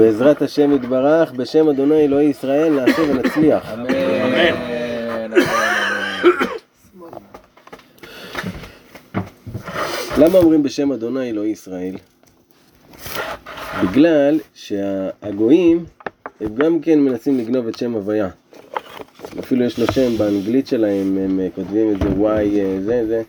[0.00, 3.72] בעזרת השם יתברך, בשם אדוני אלוהי ישראל, נעשה ונצליח.
[3.72, 4.70] אמן.
[10.18, 11.94] למה אומרים בשם אדוני אלוהי ישראל?
[13.82, 15.84] בגלל שהגויים
[16.40, 18.28] הם גם כן מנסים לגנוב את שם הוויה.
[19.38, 23.22] אפילו יש לו שם באנגלית שלהם, הם אה, כותבים את זה וואי אה, זה זה.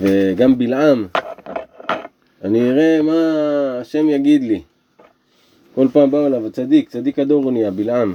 [0.00, 1.06] וגם בלעם,
[2.44, 3.22] אני אראה מה
[3.80, 4.62] השם יגיד לי.
[5.78, 8.14] כל פעם באו אליו, צדיק, צדיק הדור הוא נהיה, בלעם.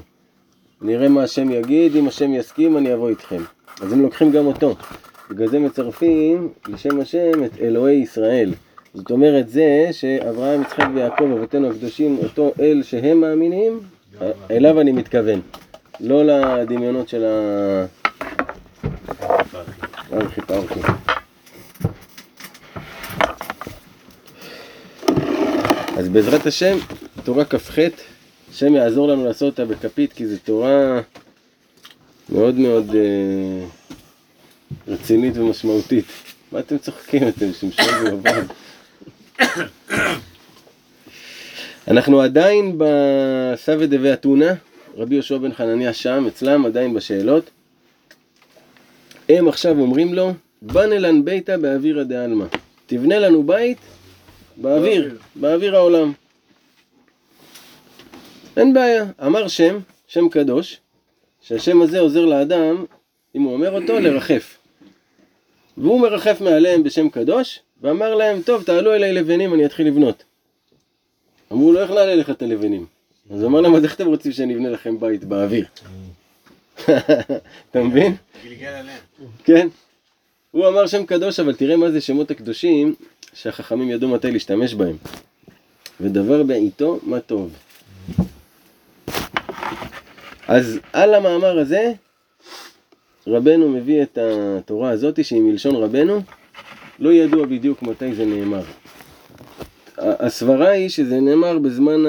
[0.81, 3.41] נראה מה השם יגיד, אם השם יסכים אני אבוא איתכם.
[3.81, 4.75] אז הם לוקחים גם אותו.
[5.29, 8.53] בגלל זה מצרפים לשם השם את אלוהי ישראל.
[8.93, 13.79] זאת אומרת זה שאברהם, יצחק ויעקב, אבותינו הקדושים, אותו אל שהם מאמינים,
[14.51, 15.41] אליו אני מתכוון.
[15.99, 17.85] לא לדמיונות של ה...
[25.97, 26.77] אז בעזרת השם,
[27.23, 27.77] תורה כ"ח,
[28.51, 31.01] השם יעזור לנו לעשות אותה בכפית, כי זו תורה
[32.29, 33.65] מאוד מאוד אה,
[34.87, 36.05] רצינית ומשמעותית.
[36.51, 37.27] מה אתם צוחקים?
[37.27, 38.43] אתם שמשון ובבד.
[41.87, 44.53] אנחנו עדיין בסבא דבי אתונה,
[44.97, 47.49] רבי יהושע בן חנניה שם, אצלם עדיין בשאלות.
[49.29, 52.45] הם עכשיו אומרים לו, בנלן ביתה באווירא דעלמא.
[52.85, 53.77] תבנה לנו בית
[54.57, 56.13] באוויר, באוויר העולם.
[58.57, 60.79] אין בעיה, אמר שם, שם קדוש,
[61.41, 62.85] שהשם הזה עוזר לאדם,
[63.35, 64.57] אם הוא אומר אותו, לרחף.
[65.77, 70.23] והוא מרחף מעליהם בשם קדוש, ואמר להם, טוב, תעלו אליי לבנים, אני אתחיל לבנות.
[71.51, 72.85] אמרו לו, איך נעלה לך את הלבנים?
[73.31, 75.65] אז הוא אמר להם, אז איך אתם רוצים שאני אבנה לכם בית באוויר?
[77.71, 78.15] אתה מבין?
[78.43, 79.01] גלגל עליהם.
[79.43, 79.67] כן.
[80.51, 82.95] הוא אמר שם קדוש, אבל תראה מה זה שמות הקדושים,
[83.33, 84.95] שהחכמים ידעו מתי להשתמש בהם.
[86.01, 87.53] ודבר בעיתו, מה טוב.
[90.47, 91.91] אז על המאמר הזה,
[93.27, 96.21] רבנו מביא את התורה הזאת, שהיא מלשון רבנו,
[96.99, 98.63] לא ידוע בדיוק מתי זה נאמר.
[99.97, 102.03] הסברה היא שזה נאמר בזמן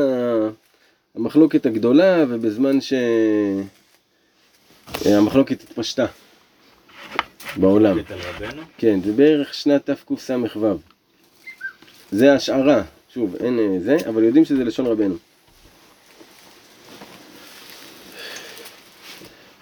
[1.15, 2.79] המחלוקת הגדולה ובזמן
[5.05, 6.07] שהמחלוקת התפשטה
[7.57, 7.99] בעולם.
[8.79, 10.79] כן, זה בערך שנת תקס"ו.
[12.13, 12.83] זה השערה,
[13.15, 15.15] שוב, אין אה, זה, אבל יודעים שזה לשון רבנו.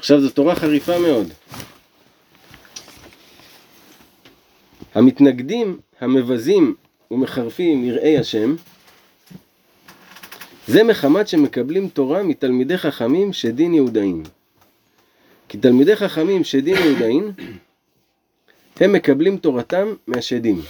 [0.02, 1.32] עכשיו זו תורה חריפה מאוד.
[4.94, 6.74] המתנגדים, המבזים
[7.10, 8.54] ומחרפים יראי השם,
[10.66, 14.22] זה מחמת שמקבלים תורה מתלמידי חכמים שדין יהודאים.
[15.48, 17.32] כי תלמידי חכמים שדין יהודאים,
[18.76, 20.60] הם מקבלים תורתם מהשדים,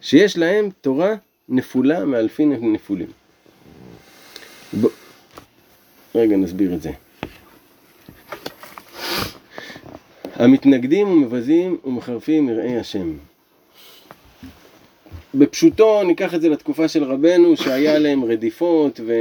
[0.00, 1.14] שיש להם תורה
[1.48, 3.08] נפולה מאלפי נפולים.
[4.80, 4.86] ב...
[6.14, 6.92] רגע נסביר את זה.
[10.38, 13.16] המתנגדים ומבזים ומחרפים יראי השם.
[15.34, 19.12] בפשוטו ניקח את זה לתקופה של רבנו שהיה להם רדיפות ו...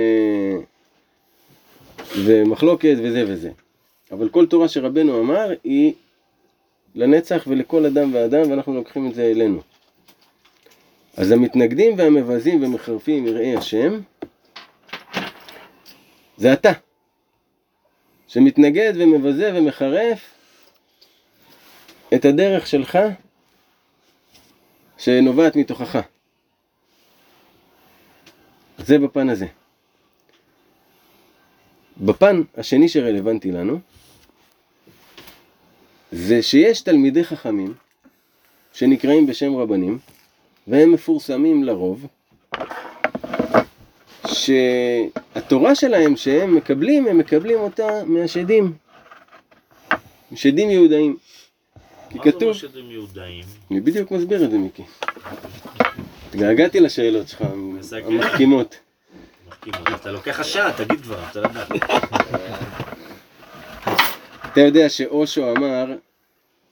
[2.25, 3.51] ומחלוקת וזה וזה.
[4.11, 5.93] אבל כל תורה שרבנו אמר היא
[6.95, 9.61] לנצח ולכל אדם ואדם ואנחנו לוקחים את זה אלינו.
[11.17, 13.99] אז המתנגדים והמבזים ומחרפים יראי השם
[16.37, 16.71] זה אתה
[18.27, 20.36] שמתנגד ומבזה ומחרף
[22.15, 22.97] את הדרך שלך
[24.97, 25.97] שנובעת מתוכך.
[28.77, 29.47] זה בפן הזה.
[31.97, 33.79] בפן השני שרלוונטי לנו
[36.11, 37.73] זה שיש תלמידי חכמים
[38.73, 39.99] שנקראים בשם רבנים
[40.67, 42.07] והם מפורסמים לרוב
[44.27, 48.73] שהתורה שלהם שהם מקבלים, הם מקבלים אותה מהשדים
[50.35, 51.17] שדים יהודאים
[52.09, 53.43] כי מה זה כתוב, אומר שהם יהודאים?
[53.71, 54.83] אני בדיוק מסביר את זה מיקי
[56.29, 57.41] התגעגעתי לשאלות שלך.
[57.91, 58.79] המחכימות
[59.95, 61.69] אתה לוקח השעה, תגיד כבר, אתה לדעת.
[64.51, 65.85] אתה יודע שאושו אמר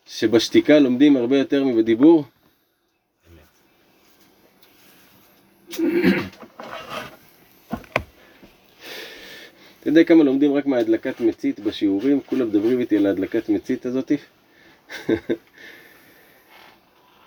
[0.06, 2.24] שבשתיקה לומדים הרבה יותר מבדיבור?
[9.80, 12.22] אתה יודע כמה לומדים רק מהדלקת מצית בשיעורים?
[12.26, 14.18] כולם מדברים איתי על ההדלקת מצית הזאתי?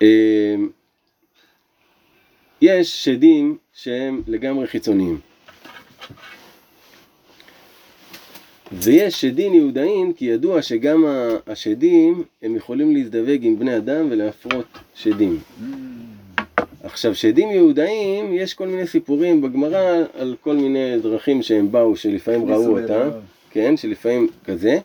[0.03, 0.69] אמ,
[2.63, 5.19] יש שדים שהם לגמרי חיצוניים.
[8.73, 11.05] ויש שדים יהודאים כי ידוע שגם
[11.47, 15.39] השדים הם יכולים להזדווג עם בני אדם ולהפרות שדים.
[16.83, 22.49] עכשיו, שדים יהודאים, יש כל מיני סיפורים בגמרא על כל מיני דרכים שהם באו, שלפעמים
[22.51, 23.09] ראו אותם,
[23.51, 24.79] כן, שלפעמים כזה,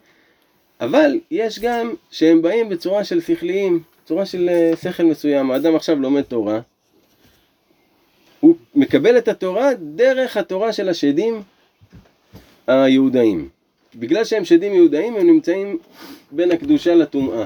[0.84, 5.52] אבל יש גם שהם באים בצורה של שכליים, צורה של אה, שכל מסוים.
[5.52, 6.60] האדם עכשיו לומד תורה,
[8.40, 11.42] הוא מקבל את התורה דרך התורה של השדים
[12.68, 13.50] היהודאים.
[13.96, 15.78] בגלל שהם שדים יהודאים, הם נמצאים
[16.32, 17.46] בין הקדושה לטומאה.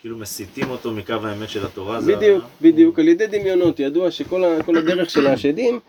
[0.00, 2.00] כאילו מסיטים אותו מקו האמת של התורה.
[2.00, 3.80] זה בדיוק, ה- בדיוק, על ידי דמיונות.
[3.80, 5.80] ידוע שכל ה- הדרך של השדים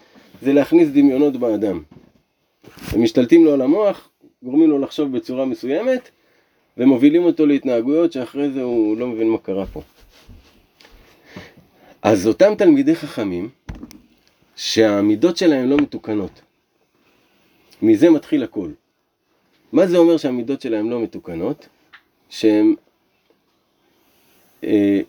[0.42, 1.82] זה להכניס דמיונות באדם.
[2.92, 4.10] הם משתלטים לו על המוח,
[4.44, 6.10] גורמים לו לחשוב בצורה מסוימת,
[6.82, 9.82] ומובילים אותו להתנהגויות שאחרי זה הוא לא מבין מה קרה פה.
[12.02, 13.50] אז אותם תלמידי חכמים,
[14.56, 16.42] שהמידות שלהם לא מתוקנות,
[17.82, 18.70] מזה מתחיל הכל.
[19.74, 21.68] מה זה אומר שהמידות שלהם לא מתוקנות?
[22.30, 22.76] שהם...
[24.64, 25.02] אה,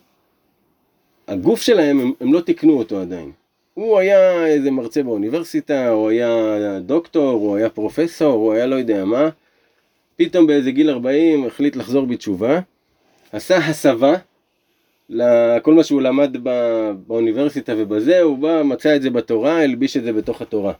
[1.28, 3.32] הגוף שלהם, הם, הם לא תיקנו אותו עדיין.
[3.74, 9.04] הוא היה איזה מרצה באוניברסיטה, הוא היה דוקטור, הוא היה פרופסור, הוא היה לא יודע
[9.04, 9.28] מה.
[10.24, 12.60] פתאום באיזה גיל 40 החליט לחזור בתשובה,
[13.32, 14.14] עשה הסבה
[15.08, 20.02] לכל מה שהוא למד ב- באוניברסיטה ובזה, הוא בא, מצא את זה בתורה, הלביש את
[20.02, 20.72] זה בתוך התורה.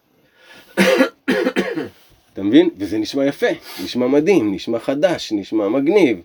[2.33, 2.71] אתה מבין?
[2.79, 3.47] וזה נשמע יפה,
[3.85, 6.19] נשמע מדהים, נשמע חדש, נשמע מגניב.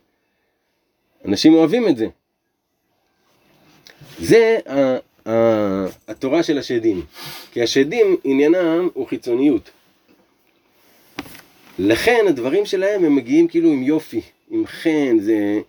[1.26, 2.08] אנשים אוהבים את זה.
[4.20, 4.98] זה ה-
[5.30, 7.02] ה- התורה של השדים.
[7.52, 9.70] כי השדים עניינם הוא חיצוניות.
[11.80, 15.60] לכן הדברים שלהם הם מגיעים כאילו עם יופי, עם חן, זה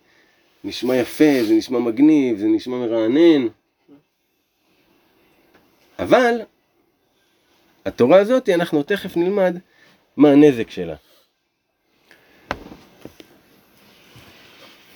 [0.65, 3.49] נשמע יפה, זה נשמע מגניב, זה נשמע מרענן.
[5.99, 6.41] אבל
[7.85, 9.57] התורה הזאת, אנחנו תכף נלמד
[10.17, 10.95] מה הנזק שלה.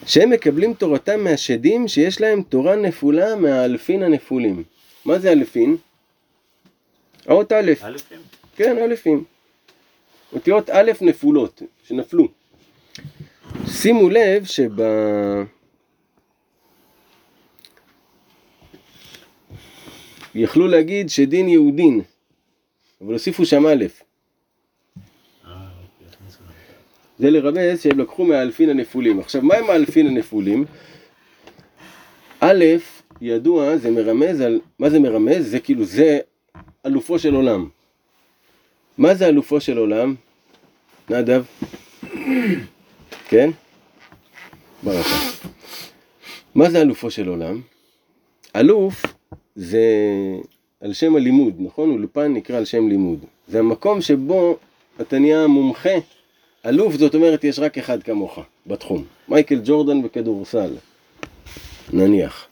[0.06, 4.64] שהם מקבלים תורתם מהשדים שיש להם תורה נפולה מהאלפין הנפולים.
[5.04, 5.76] מה זה אלפין?
[7.26, 8.18] האות א', א', כן.
[8.56, 9.24] כן, אלפים.
[10.32, 12.28] אותיות א' נפולות, שנפלו.
[13.66, 14.70] שימו לב שב...
[20.34, 22.00] יכלו להגיד שדין יהודין,
[23.00, 23.84] אבל הוסיפו שם א'.
[27.18, 29.20] זה לרמז שהם לקחו מהאלפין הנפולים.
[29.20, 30.64] עכשיו, מה הם האלפין הנפולים?
[32.40, 32.64] א',
[33.20, 34.60] ידוע, זה מרמז על...
[34.78, 35.50] מה זה מרמז?
[35.50, 36.18] זה כאילו, זה
[36.86, 37.68] אלופו של עולם.
[38.98, 40.14] מה זה אלופו של עולם?
[41.10, 41.44] נדב?
[43.28, 43.50] כן?
[44.82, 45.30] ברכה.
[46.54, 47.60] מה זה אלופו של עולם?
[48.56, 49.02] אלוף
[49.56, 49.80] זה
[50.80, 51.90] על שם הלימוד, נכון?
[51.90, 53.18] אולפן נקרא על שם לימוד.
[53.48, 54.58] זה המקום שבו
[55.00, 55.94] אתה נהיה מומחה.
[56.66, 59.04] אלוף זאת אומרת יש רק אחד כמוך בתחום.
[59.28, 60.74] מייקל ג'ורדן בכדורסל,
[61.92, 62.46] נניח.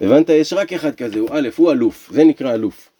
[0.00, 0.28] הבנת?
[0.28, 2.90] יש רק אחד כזה, הוא א', הוא אלוף, זה נקרא אלוף.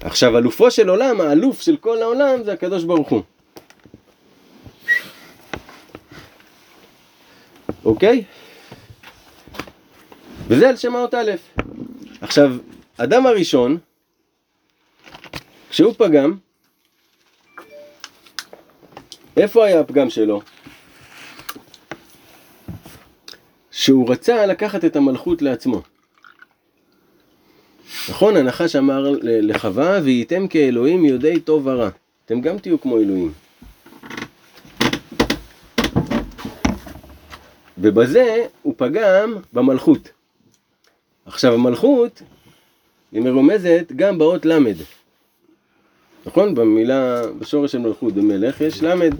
[0.00, 3.22] עכשיו, אלופו של עולם, האלוף של כל העולם, זה הקדוש ברוך הוא.
[7.84, 8.24] אוקיי?
[10.48, 11.30] וזה על שם האות א'.
[12.20, 12.56] עכשיו,
[12.96, 13.78] אדם הראשון,
[15.70, 16.36] כשהוא פגם,
[19.36, 20.42] איפה היה הפגם שלו?
[23.70, 25.82] שהוא רצה לקחת את המלכות לעצמו.
[28.08, 31.88] נכון, הנחש אמר ל- לחווה, והייתם כאלוהים יודעי טוב ורע.
[32.26, 33.32] אתם גם תהיו כמו אלוהים.
[37.78, 40.08] ובזה הוא פגם במלכות.
[41.26, 42.22] עכשיו המלכות
[43.12, 44.76] היא מרומזת גם באות למד.
[46.26, 46.54] נכון?
[46.54, 49.14] במילה, בשורש של מלכות, במלך, יש למד.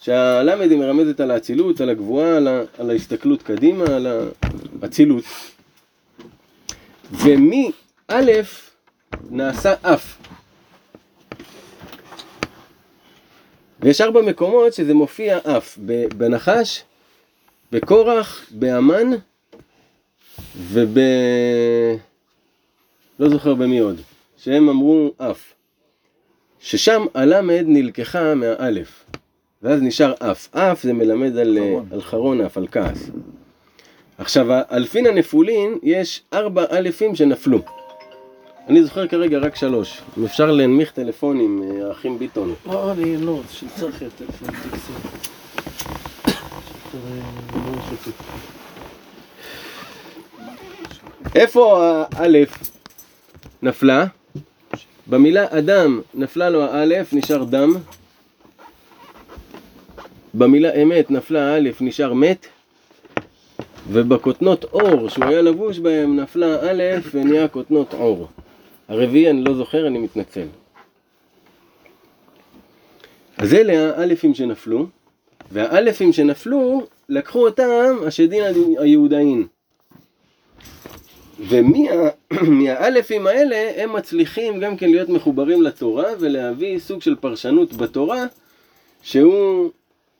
[0.00, 4.06] שהלמד היא מרמזת על האצילות, על הגבוהה, על, ה, על ההסתכלות קדימה, על
[4.82, 5.24] האצילות.
[8.10, 8.42] ומא'
[9.30, 10.16] נעשה אף.
[13.80, 15.78] ויש ארבע מקומות שזה מופיע אף.
[16.16, 16.82] בנחש,
[17.72, 19.10] בקורח, באמן
[20.56, 20.98] וב...
[23.18, 24.00] לא זוכר במי עוד.
[24.36, 25.52] שהם אמרו אף.
[26.60, 29.04] ששם הלמד נלקחה מהאלף.
[29.62, 30.56] ואז נשאר אף.
[30.56, 31.88] אף זה מלמד על, חרון.
[31.92, 33.10] על חרון אף, על כעס.
[34.18, 37.79] עכשיו, האלפין הנפולין, יש ארבע אלפים שנפלו.
[38.70, 40.00] אני זוכר כרגע רק שלוש.
[40.18, 42.54] אם אפשר להנמיך טלפונים, אה, האחים ביטון.
[42.66, 44.92] לא, אני לא, של צחי הטלפון, תקסי.
[51.34, 52.58] איפה האלף
[53.62, 54.06] נפלה?
[55.06, 57.76] במילה אדם נפלה לו האלף, נשאר דם.
[60.34, 62.46] במילה אמת נפלה האלף, נשאר מת.
[63.92, 66.82] ובכותנות אור שהוא היה לבוש בהם נפלה א'
[67.14, 68.28] ונהיה כותנות עור.
[68.90, 70.46] הרביעי אני לא זוכר, אני מתנצל.
[73.38, 74.86] אז אלה האלפים שנפלו,
[75.52, 78.44] והאלפים שנפלו, לקחו אותם השדין
[78.78, 79.46] היהודאין.
[81.48, 88.26] ומהאלפים האלה הם מצליחים גם כן להיות מחוברים לתורה ולהביא סוג של פרשנות בתורה
[89.02, 89.70] שהוא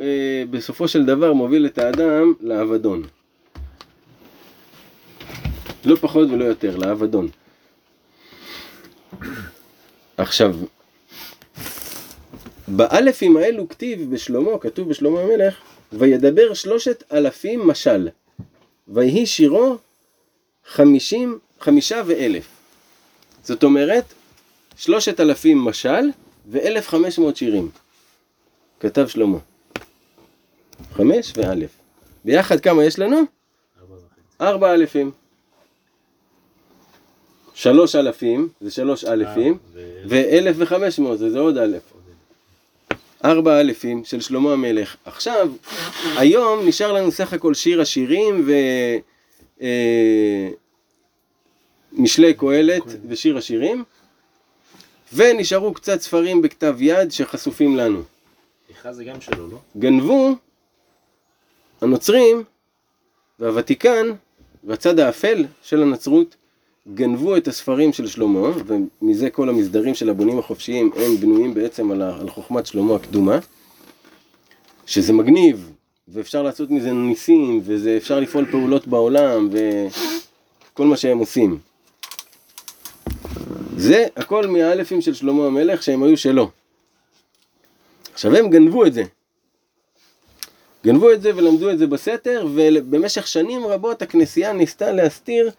[0.00, 3.02] אה, בסופו של דבר מוביל את האדם לאבדון.
[5.84, 7.28] לא פחות ולא יותר, לאבדון.
[10.16, 10.56] עכשיו,
[12.68, 15.54] באלפים האלו כתיב בשלמה, כתוב בשלמה המלך,
[15.92, 18.08] וידבר שלושת אלפים משל,
[18.88, 19.76] ויהי שירו
[20.66, 22.48] חמישים, חמישה ואלף.
[23.44, 24.04] זאת אומרת,
[24.76, 26.10] שלושת אלפים משל
[26.50, 27.70] ואלף חמש מאות שירים.
[28.80, 29.38] כתב שלמה.
[30.92, 31.70] חמש ואלף.
[32.24, 33.20] ביחד כמה יש לנו?
[34.40, 35.10] ארבע אלפים.
[37.54, 39.58] שלוש אלפים, זה שלוש אלפים,
[40.08, 41.82] ואלף וחמש מאות, זה עוד אלף.
[43.24, 44.96] ארבע אלפים של שלמה המלך.
[45.04, 45.50] עכשיו,
[46.16, 48.52] היום נשאר לנו סך הכל שיר השירים ו...
[49.62, 50.48] אה,
[51.92, 53.84] משלי קהלת ושיר השירים,
[55.12, 58.02] ונשארו קצת ספרים בכתב יד שחשופים לנו.
[58.68, 59.58] איכה זה גם שלו, לא?
[59.78, 60.36] גנבו
[61.80, 62.44] הנוצרים
[63.38, 64.06] והוותיקן
[64.64, 66.36] והצד האפל של הנצרות
[66.88, 72.02] גנבו את הספרים של שלמה, ומזה כל המסדרים של הבונים החופשיים הם בנויים בעצם על,
[72.02, 73.38] על חוכמת שלמה הקדומה,
[74.86, 75.72] שזה מגניב,
[76.08, 81.58] ואפשר לעשות מזה ניסים, ואפשר לפעול פעולות בעולם, וכל מה שהם עושים.
[83.76, 86.50] זה הכל מהאלפים של שלמה המלך שהם היו שלו.
[88.12, 89.02] עכשיו הם גנבו את זה.
[90.84, 95.50] גנבו את זה ולמדו את זה בסתר, ובמשך שנים רבות הכנסייה ניסתה להסתיר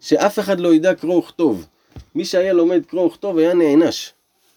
[0.00, 1.66] שאף אחד לא ידע קרוא וכתוב.
[2.14, 4.12] מי שהיה לומד קרוא וכתוב היה נענש.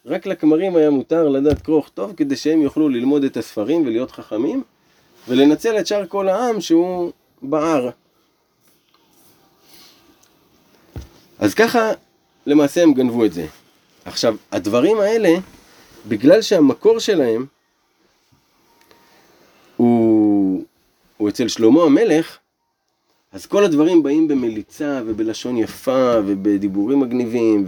[0.06, 4.64] רק לכמרים היה מותר לדעת קרוא וכתוב כדי שהם יוכלו ללמוד את הספרים ולהיות חכמים,
[5.28, 7.90] ולנצל את שאר כל העם שהוא בער.
[11.40, 11.92] אז ככה
[12.46, 13.46] למעשה הם גנבו את זה.
[14.06, 15.30] עכשיו, הדברים האלה,
[16.08, 17.46] בגלל שהמקור שלהם
[19.78, 20.64] הוא,
[21.18, 22.38] הוא אצל שלמה המלך,
[23.34, 27.66] אז כל הדברים באים במליצה ובלשון יפה ובדיבורים מגניבים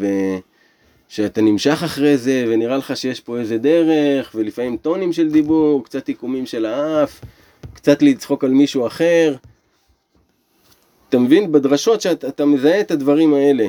[1.09, 6.07] ושאתה נמשך אחרי זה ונראה לך שיש פה איזה דרך ולפעמים טונים של דיבור, קצת
[6.07, 7.21] עיקומים של האף,
[7.73, 9.35] קצת לצחוק על מישהו אחר.
[11.09, 11.51] אתה מבין?
[11.51, 13.67] בדרשות שאתה מזהה את הדברים האלה.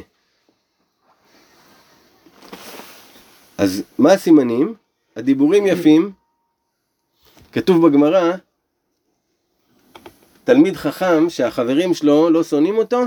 [3.59, 4.75] אז מה הסימנים?
[5.17, 6.13] הדיבורים יפים,
[7.53, 8.33] כתוב בגמרא,
[10.47, 13.03] תלמיד חכם שהחברים שלו לא שונאים אותו,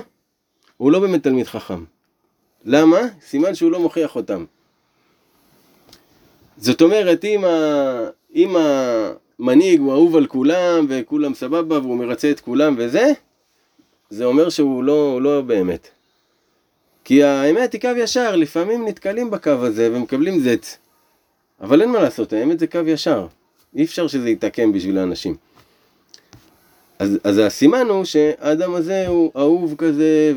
[0.77, 1.83] הוא לא באמת תלמיד חכם.
[2.65, 2.99] למה?
[3.21, 4.45] סימן שהוא לא מוכיח אותם.
[6.57, 8.09] זאת אומרת, אם, ה...
[8.35, 8.55] אם
[9.39, 13.11] המנהיג הוא אהוב על כולם וכולם סבבה והוא מרצה את כולם וזה,
[14.09, 15.87] זה אומר שהוא לא, לא באמת.
[17.03, 20.77] כי האמת היא קו ישר, לפעמים נתקלים בקו הזה ומקבלים זץ.
[21.61, 23.27] אבל אין מה לעשות, האמת זה קו ישר.
[23.75, 25.35] אי אפשר שזה יתעקם בשביל האנשים.
[26.99, 30.33] אז, אז הסימן הוא שהאדם הזה הוא אהוב כזה,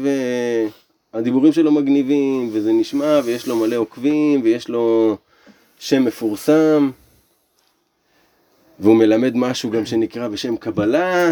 [1.12, 5.16] והדיבורים שלו מגניבים, וזה נשמע, ויש לו מלא עוקבים, ויש לו
[5.78, 6.90] שם מפורסם,
[8.78, 11.30] והוא מלמד משהו גם שנקרא בשם קבלה,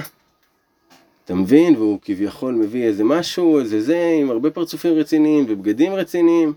[1.25, 1.77] אתה מבין?
[1.77, 6.53] והוא כביכול מביא איזה משהו, איזה זה, עם הרבה פרצופים רציניים ובגדים רציניים.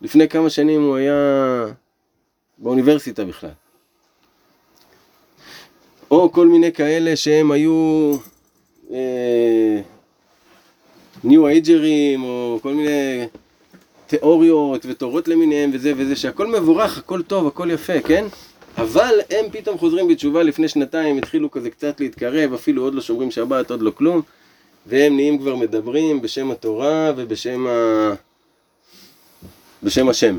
[0.00, 1.66] לפני כמה שנים הוא היה
[2.58, 3.50] באוניברסיטה בכלל.
[6.10, 8.12] או כל מיני כאלה שהם היו
[8.92, 9.80] אה,
[11.24, 13.26] ניו אייג'רים, או כל מיני
[14.06, 18.26] תיאוריות ותורות למיניהם וזה וזה, שהכל מבורך, הכל טוב, הכל יפה, כן?
[18.78, 23.30] אבל הם פתאום חוזרים בתשובה לפני שנתיים, התחילו כזה קצת להתקרב, אפילו עוד לא שומרים
[23.30, 24.22] שבת, עוד לא כלום,
[24.86, 28.12] והם נהיים כבר מדברים בשם התורה ובשם ה...
[29.82, 30.38] בשם השם.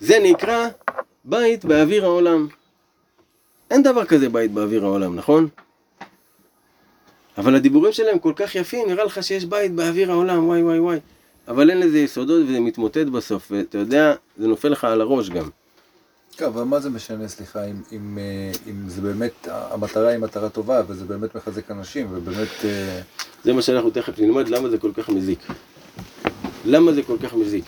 [0.00, 0.68] זה נקרא
[1.24, 2.48] בית באוויר העולם.
[3.70, 5.48] אין דבר כזה בית באוויר העולם, נכון?
[7.38, 10.98] אבל הדיבורים שלהם כל כך יפים, נראה לך שיש בית באוויר העולם, וואי וואי וואי.
[11.48, 15.48] אבל אין לזה יסודות וזה מתמוטט בסוף, ואתה יודע, זה נופל לך על הראש גם.
[16.36, 20.48] כן, אבל מה זה משנה, סליחה, אם, אם, אה, אם זה באמת, המטרה היא מטרה
[20.48, 22.48] טובה, וזה באמת מחזק אנשים, ובאמת...
[22.64, 23.00] אה,
[23.44, 25.38] זה מה שאנחנו תכף נלמד, למה זה כל כך מזיק.
[26.64, 27.64] למה זה כל כך מזיק?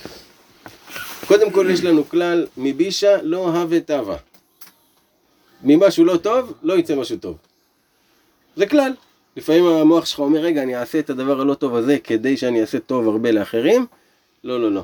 [1.26, 4.16] קודם כל יש לנו כלל, מבישה לא הווה תווה.
[5.64, 7.36] ממשהו לא טוב, לא יצא משהו טוב.
[8.56, 8.92] זה כלל.
[9.36, 12.78] לפעמים המוח שלך אומר, רגע, אני אעשה את הדבר הלא טוב הזה כדי שאני אעשה
[12.78, 13.86] טוב הרבה לאחרים.
[14.44, 14.82] לא, לא, לא,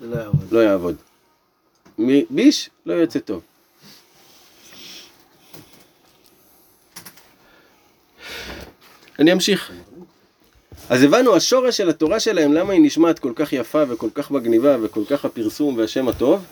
[0.00, 0.52] זה לא יעבוד.
[0.52, 0.96] לא יעבוד.
[2.30, 3.42] ביש, לא יוצא טוב.
[9.18, 9.72] אני אמשיך.
[10.90, 14.76] אז הבנו, השורש של התורה שלהם, למה היא נשמעת כל כך יפה וכל כך מגניבה
[14.82, 16.44] וכל כך הפרסום והשם הטוב?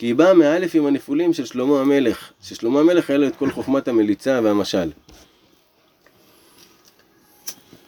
[0.00, 3.50] כי היא באה מאלף עם הנפולים של שלמה המלך, ששלמה המלך היה לו את כל
[3.50, 4.90] חוכמת המליצה והמשל.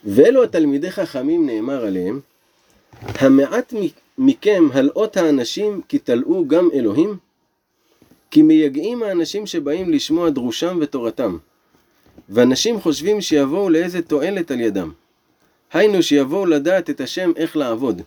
[0.04, 2.20] ואלו התלמידי חכמים נאמר עליהם,
[3.02, 3.74] המעט
[4.18, 7.16] מכם הלאות האנשים כי תלאו גם אלוהים?
[8.30, 11.36] כי מייגעים האנשים שבאים לשמוע דרושם ותורתם.
[12.28, 14.92] ואנשים חושבים שיבואו לאיזה תועלת על ידם.
[15.72, 18.02] היינו שיבואו לדעת את השם איך לעבוד.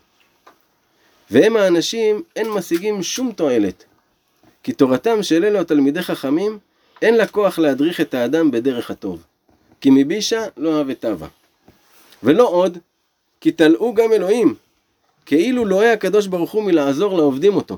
[1.31, 3.85] והם האנשים אין משיגים שום תועלת.
[4.65, 6.57] כי תורתם של אלו התלמידי חכמים
[7.01, 9.24] אין לה כוח להדריך את האדם בדרך הטוב.
[9.81, 11.27] כי מבישה לא אהב את אבה.
[12.24, 12.77] ולא עוד,
[13.41, 14.55] כי תלאו גם אלוהים,
[15.25, 17.77] כאילו לא היה הקדוש ברוך הוא מלעזור לעובדים אותו.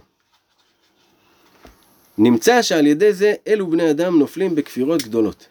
[2.17, 5.46] נמצא שעל ידי זה אלו בני אדם נופלים בכפירות גדולות.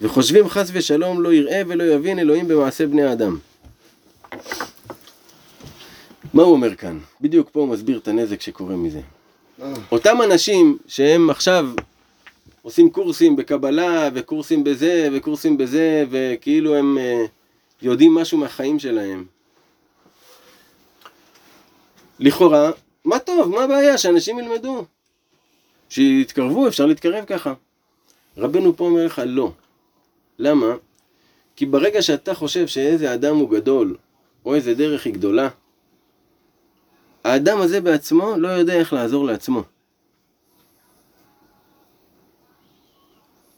[0.00, 3.38] וחושבים חס ושלום לא יראה ולא יבין אלוהים במעשה בני האדם.
[6.34, 6.98] מה הוא אומר כאן?
[7.20, 9.00] בדיוק פה הוא מסביר את הנזק שקורה מזה.
[9.92, 11.66] אותם אנשים שהם עכשיו
[12.62, 17.24] עושים קורסים בקבלה וקורסים בזה וקורסים בזה וכאילו הם אה,
[17.82, 19.24] יודעים משהו מהחיים שלהם.
[22.18, 22.70] לכאורה,
[23.04, 23.98] מה טוב, מה הבעיה?
[23.98, 24.84] שאנשים ילמדו.
[25.88, 27.54] שיתקרבו, אפשר להתקרב ככה.
[28.36, 29.52] רבנו פה אומר לך לא.
[30.38, 30.74] למה?
[31.56, 33.96] כי ברגע שאתה חושב שאיזה אדם הוא גדול,
[34.44, 35.48] או איזה דרך היא גדולה,
[37.24, 39.62] האדם הזה בעצמו לא יודע איך לעזור לעצמו.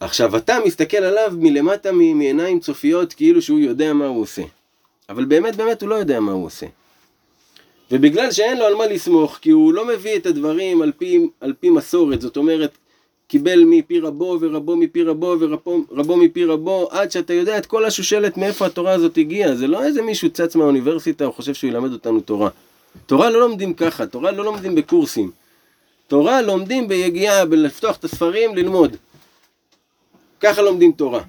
[0.00, 4.42] עכשיו אתה מסתכל עליו מלמטה מעיניים צופיות כאילו שהוא יודע מה הוא עושה.
[5.09, 6.66] אבל באמת באמת הוא לא יודע מה הוא עושה.
[7.90, 11.52] ובגלל שאין לו על מה לסמוך, כי הוא לא מביא את הדברים על פי, על
[11.61, 12.71] פי מסורת, זאת אומרת,
[13.29, 17.85] קיבל מפי רבו ורבו מפי רבו ורבו רבו מפי רבו, עד שאתה יודע את כל
[17.85, 19.55] השושלת מאיפה התורה הזאת הגיעה.
[19.55, 22.50] זה לא איזה מישהו צץ מהאוניברסיטה, הוא חושב שהוא ילמד אותנו תורה.
[23.07, 25.30] תורה לא לומדים ככה, תורה לא לומדים בקורסים.
[26.07, 28.96] תורה לומדים ביגיעה, בלפתוח את הספרים, ללמוד.
[30.40, 31.22] ככה לומדים תורה.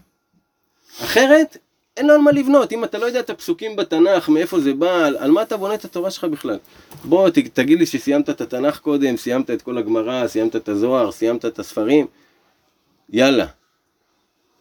[1.04, 1.58] אחרת,
[1.98, 2.72] אין לו על מה לבנות.
[2.72, 5.86] אם אתה לא יודע את הפסוקים בתנ"ך, מאיפה זה בא, על, מה אתה בונה את
[5.86, 6.58] התורה שלך בכלל?
[7.04, 11.12] בוא, ת, תגיד לי שסיימת את התנ"ך קודם, סיימת את כל הגמרא, סיימת את הזוהר,
[11.12, 12.08] סיימת את הספרים.
[13.10, 13.46] יאללה.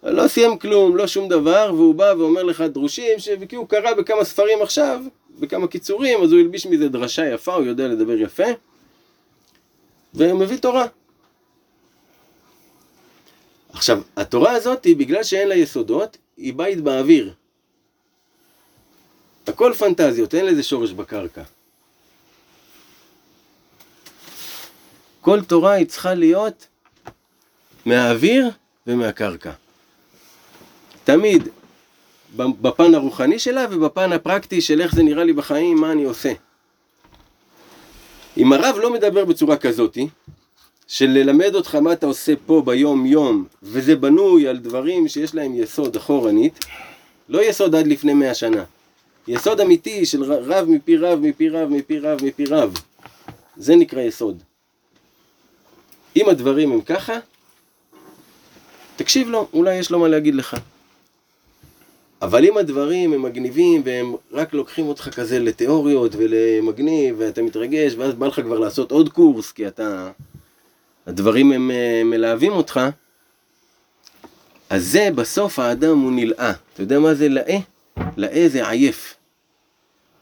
[0.02, 3.28] לא סיים כלום, לא שום דבר, והוא בא ואומר לך דרושים, ש...
[3.48, 5.00] כי הוא קרא בכמה ספרים עכשיו,
[5.40, 8.44] בכמה קיצורים, אז הוא הלביש מזה דרשה יפה, הוא יודע לדבר יפה,
[10.14, 10.86] והוא מביא תורה.
[13.68, 17.34] עכשיו, התורה הזאת, בגלל שאין לה יסודות, היא בית באוויר.
[19.46, 21.42] הכל פנטזיות, אין לזה שורש בקרקע.
[25.20, 26.66] כל תורה היא צריכה להיות
[27.86, 28.50] מהאוויר
[28.86, 29.52] ומהקרקע.
[31.04, 31.48] תמיד
[32.36, 36.32] בפן הרוחני שלה ובפן הפרקטי של איך זה נראה לי בחיים, מה אני עושה.
[38.36, 40.08] אם הרב לא מדבר בצורה כזאתי,
[40.88, 45.54] של ללמד אותך מה אתה עושה פה ביום יום, וזה בנוי על דברים שיש להם
[45.54, 46.64] יסוד אחורנית,
[47.28, 48.64] לא יסוד עד לפני מאה שנה.
[49.28, 52.74] יסוד אמיתי של רב מפי רב מפי רב מפי רב מפי רב.
[53.56, 54.42] זה נקרא יסוד.
[56.16, 57.12] אם הדברים הם ככה,
[58.96, 60.56] תקשיב לו, אולי יש לו מה להגיד לך.
[62.24, 68.14] אבל אם הדברים הם מגניבים והם רק לוקחים אותך כזה לתיאוריות ולמגניב ואתה מתרגש ואז
[68.14, 70.10] בא לך כבר לעשות עוד קורס כי אתה...
[71.06, 71.70] הדברים הם
[72.04, 72.80] מלהבים אותך,
[74.70, 76.52] אז זה בסוף האדם הוא נלאה.
[76.74, 77.58] אתה יודע מה זה לאה?
[78.16, 79.14] לאה זה עייף.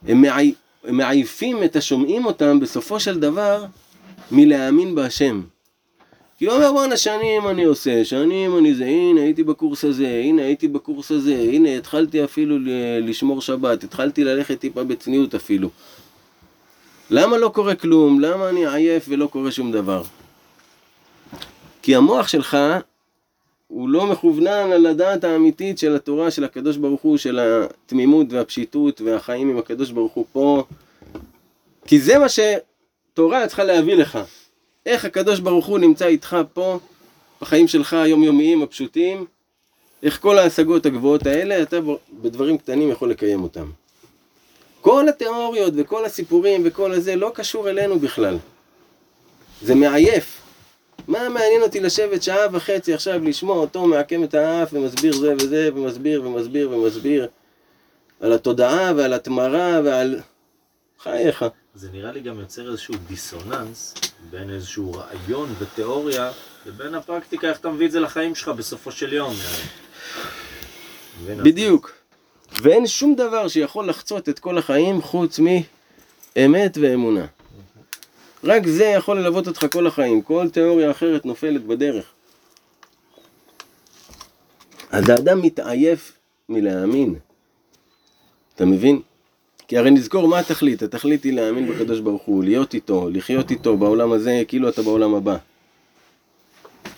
[0.07, 0.53] הם, מעי...
[0.83, 3.65] הם מעייפים את השומעים אותם בסופו של דבר
[4.31, 5.41] מלהאמין בהשם.
[6.45, 10.67] הוא אומר בואנה שנים אני עושה, שנים אני זה, הנה הייתי בקורס הזה, הנה הייתי
[10.67, 12.57] בקורס הזה, הנה התחלתי אפילו
[13.01, 15.69] לשמור שבת, התחלתי ללכת טיפה בצניעות אפילו.
[17.09, 18.19] למה לא קורה כלום?
[18.19, 20.03] למה אני עייף ולא קורה שום דבר?
[21.81, 22.57] כי המוח שלך
[23.67, 29.01] הוא לא מכוונן על הדעת האמיתית של התורה של הקדוש ברוך הוא, של התמימות והפשיטות
[29.01, 30.63] והחיים עם הקדוש ברוך הוא פה.
[31.87, 34.19] כי זה מה שתורה צריכה להביא לך.
[34.85, 36.79] איך הקדוש ברוך הוא נמצא איתך פה,
[37.41, 39.25] בחיים שלך היומיומיים הפשוטים,
[40.03, 41.77] איך כל ההשגות הגבוהות האלה, אתה
[42.21, 43.69] בדברים קטנים יכול לקיים אותם.
[44.81, 48.37] כל התיאוריות וכל הסיפורים וכל הזה לא קשור אלינו בכלל.
[49.61, 50.41] זה מעייף.
[51.07, 55.69] מה מעניין אותי לשבת שעה וחצי עכשיו לשמוע אותו מעקם את האף ומסביר זה וזה
[55.75, 57.27] ומסביר ומסביר ומסביר
[58.19, 60.19] על התודעה ועל התמרה ועל...
[60.99, 61.45] חייך.
[61.75, 63.93] זה נראה לי גם יוצר איזשהו דיסוננס
[64.29, 66.31] בין איזשהו רעיון ותיאוריה
[66.65, 69.33] לבין הפרקטיקה, איך אתה מביא את זה לחיים שלך בסופו של יום.
[71.25, 71.91] בדיוק.
[72.61, 77.25] ואין שום דבר שיכול לחצות את כל החיים חוץ מאמת ואמונה.
[78.43, 82.05] רק זה יכול ללוות אותך כל החיים, כל תיאוריה אחרת נופלת בדרך.
[84.91, 86.11] אז האדם מתעייף
[86.49, 87.15] מלהאמין.
[88.55, 89.01] אתה מבין?
[89.67, 93.77] כי הרי נזכור מה התכלית, התכלית היא להאמין בקדוש ברוך הוא, להיות איתו, לחיות איתו
[93.77, 95.37] בעולם הזה כאילו אתה בעולם הבא.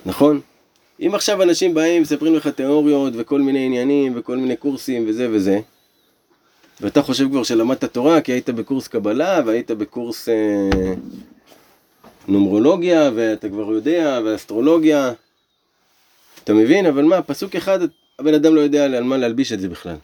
[0.06, 0.42] נכון?
[1.00, 5.60] אם עכשיו אנשים באים, מספרים לך תיאוריות וכל מיני עניינים וכל מיני קורסים וזה וזה,
[6.82, 10.94] ואתה חושב כבר שלמדת תורה כי היית בקורס קבלה והיית בקורס אה,
[12.28, 15.14] נומרולוגיה ואתה כבר יודע ואסטרולוגיה,
[16.44, 16.86] אתה מבין?
[16.86, 17.80] אבל מה, פסוק אחד
[18.20, 19.96] הבן אדם לא יודע על מה להלביש את זה בכלל.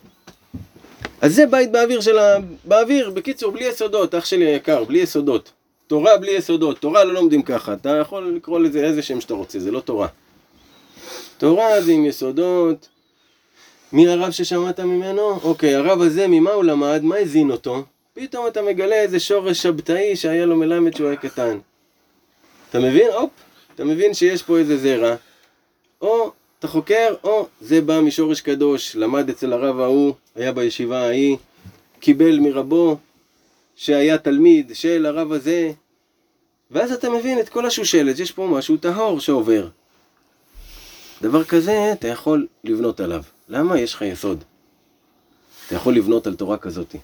[1.22, 2.38] אז זה בית באוויר של ה...
[2.66, 5.52] באוויר, בקיצור, בלי יסודות, אח שלי היקר, בלי יסודות.
[5.88, 9.60] תורה בלי יסודות, תורה לא לומדים ככה, אתה יכול לקרוא לזה איזה שם שאתה רוצה,
[9.60, 10.08] זה לא תורה.
[11.38, 12.90] תורה זה עם יסודות.
[13.94, 15.40] מי הרב ששמעת ממנו?
[15.44, 17.04] אוקיי, הרב הזה, ממה הוא למד?
[17.04, 17.84] מה הזין אותו?
[18.14, 21.58] פתאום אתה מגלה איזה שורש שבתאי שהיה לו מלמד שהוא היה קטן.
[22.70, 23.08] אתה מבין?
[23.14, 23.30] הופ,
[23.76, 25.16] אתה מבין שיש פה איזה זרע.
[26.02, 31.38] או אתה חוקר, או זה בא משורש קדוש, למד אצל הרב ההוא, היה בישיבה ההיא,
[32.00, 32.98] קיבל מרבו,
[33.76, 35.72] שהיה תלמיד של הרב הזה,
[36.72, 39.68] ואז אתה מבין את כל השושלת, יש פה משהו טהור שעובר.
[41.22, 43.24] דבר כזה, אתה יכול לבנות עליו.
[43.50, 43.80] למה?
[43.80, 44.44] יש לך יסוד.
[45.68, 46.98] אתה יכול לבנות על תורה כזאתי.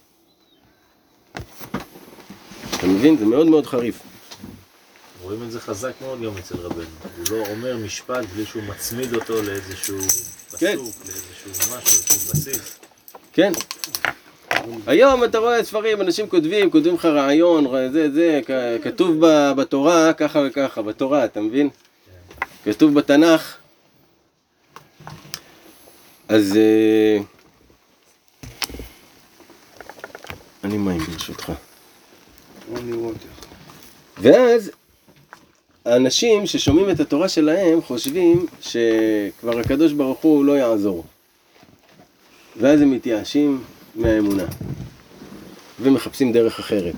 [2.76, 3.18] אתה מבין?
[3.18, 4.00] זה מאוד מאוד חריף.
[5.22, 6.86] רואים את זה חזק מאוד גם אצל רבנו.
[7.18, 10.78] הוא לא אומר משפט בלי שהוא מצמיד אותו לאיזשהו פסוק, כן.
[10.78, 12.87] לאיזשהו משהו, לאיזשהו בסיס.
[13.38, 13.52] כן.
[14.88, 18.42] היום אתה רואה ספרים, אנשים כותבים, כותבים לך רעיון, זה, זה,
[18.84, 19.26] כתוב
[19.58, 21.70] בתורה ככה וככה, בתורה, אתה מבין?
[22.64, 23.56] כתוב בתנ"ך.
[26.30, 26.58] אז...
[26.58, 27.18] אה,
[30.64, 31.52] אני מים ברשותך.
[34.18, 34.72] ואז
[35.86, 41.06] האנשים ששומעים את התורה שלהם חושבים שכבר הקדוש ברוך הוא לא יעזור.
[42.60, 43.64] ואז הם מתייאשים
[43.96, 44.44] מהאמונה.
[45.82, 46.96] ומחפשים דרך אחרת,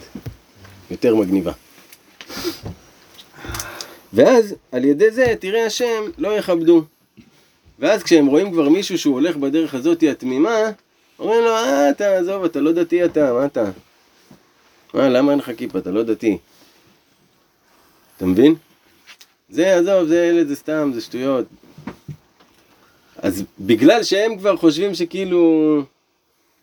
[0.91, 1.51] יותר מגניבה.
[4.13, 6.83] ואז על ידי זה תראה השם לא יכבדו.
[7.79, 10.57] ואז כשהם רואים כבר מישהו שהוא הולך בדרך הזאת התמימה,
[11.19, 13.63] אומרים לו, אה, אתה, עזוב, אתה לא דתי אתה, מה אתה?
[14.93, 15.79] מה, למה אין לך כיפה?
[15.79, 16.37] אתה לא דתי.
[18.17, 18.55] אתה מבין?
[19.49, 21.45] זה, עזוב, זה ילד, זה סתם, זה שטויות.
[23.21, 25.81] אז בגלל שהם כבר חושבים שכאילו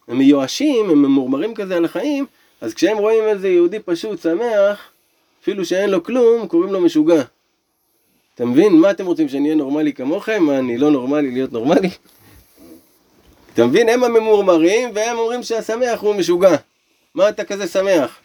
[0.09, 2.27] הם מיואשים, הם ממורמרים כזה על החיים,
[2.61, 4.91] אז כשהם רואים איזה יהודי פשוט, שמח,
[5.43, 7.23] אפילו שאין לו כלום, קוראים לו משוגע.
[8.35, 8.73] אתה מבין?
[8.73, 10.43] מה אתם רוצים, שאני אהיה נורמלי כמוכם?
[10.43, 11.91] מה, אני לא נורמלי להיות נורמלי?
[13.55, 13.89] אתה מבין?
[13.89, 16.57] הם הממורמרים, והם אומרים שהשמח הוא משוגע.
[17.15, 18.19] מה אתה כזה שמח?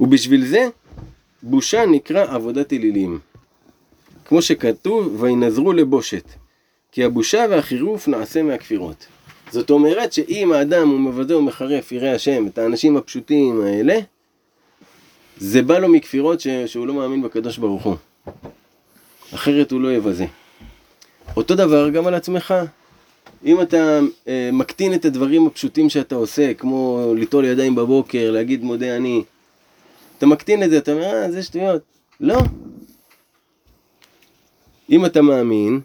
[0.00, 0.68] ובשביל זה,
[1.42, 3.18] בושה נקרא עבודת אלילים.
[4.24, 6.24] כמו שכתוב, וינזרו לבושת.
[6.92, 9.06] כי הבושה והחירוף נעשה מהכפירות.
[9.50, 13.98] זאת אומרת שאם האדם הוא מבזה ומחרף ירא השם, את האנשים הפשוטים האלה,
[15.38, 16.48] זה בא לו מכפירות ש...
[16.66, 17.96] שהוא לא מאמין בקדוש ברוך הוא.
[19.34, 20.26] אחרת הוא לא יבזה.
[21.36, 22.54] אותו דבר גם על עצמך.
[23.44, 28.96] אם אתה אה, מקטין את הדברים הפשוטים שאתה עושה, כמו ליטול ידיים בבוקר, להגיד מודה
[28.96, 29.22] אני,
[30.18, 31.82] אתה מקטין את זה, אתה אומר, אה, זה שטויות.
[32.20, 32.38] לא.
[34.90, 35.80] אם אתה מאמין,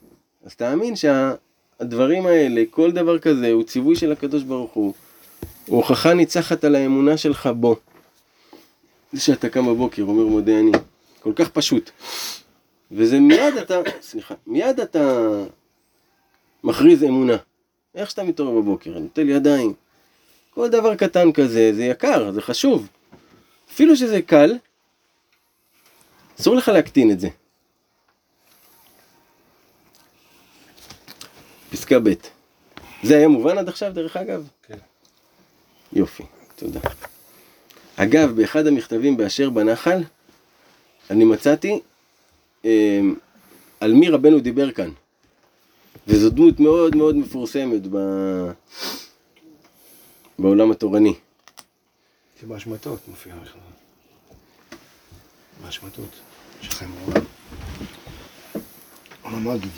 [0.46, 4.94] אז תאמין שהדברים האלה, כל דבר כזה, הוא ציווי של הקדוש ברוך הוא.
[5.68, 7.76] הוא הוכחה ניצחת על האמונה שלך בו.
[9.12, 10.72] זה שאתה קם בבוקר, אומר מודה אני.
[11.20, 11.92] כל כך פשוט.
[12.92, 15.30] וזה מיד אתה, סליחה, מיד אתה
[16.64, 17.38] מכריז אמונה.
[17.96, 19.74] איך שאתה מתעורר בבוקר, נוטל ידיים.
[20.50, 22.88] כל דבר קטן כזה, זה יקר, זה חשוב.
[23.72, 24.58] אפילו שזה קל,
[26.40, 27.30] אסור לך להקטין את זה.
[31.72, 32.14] פסקה ב'
[33.04, 34.48] זה היה מובן עד עכשיו דרך אגב?
[34.68, 34.78] כן.
[35.94, 36.24] יופי,
[36.56, 36.80] תודה.
[37.96, 40.04] אגב, באחד המכתבים באשר בנחל,
[41.10, 41.80] אני מצאתי
[42.66, 43.00] אה,
[43.80, 44.90] על מי רבנו דיבר כאן.
[46.08, 47.98] וזו דמות מאוד מאוד מפורסמת ב...
[50.40, 51.14] בעולם התורני.
[52.44, 53.62] זה בהשמטות מופיע בכלל.
[55.64, 56.20] בהשמטות.
[56.62, 57.14] שלכם רוב.
[59.24, 59.72] המגיד.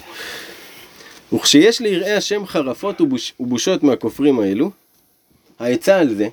[1.33, 4.71] וכשיש ליראי השם חרפות ובוש, ובושות מהכופרים האלו,
[5.59, 6.27] העצה על זה,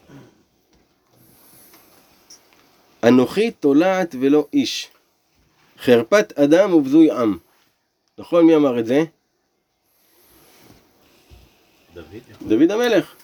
[3.05, 4.89] אנוכי תולעת ולא איש,
[5.79, 7.39] חרפת אדם ובזוי עם.
[8.19, 8.47] נכון?
[8.47, 9.05] מי אמר את זה?
[11.95, 12.05] דוד,
[12.43, 13.15] דוד המלך.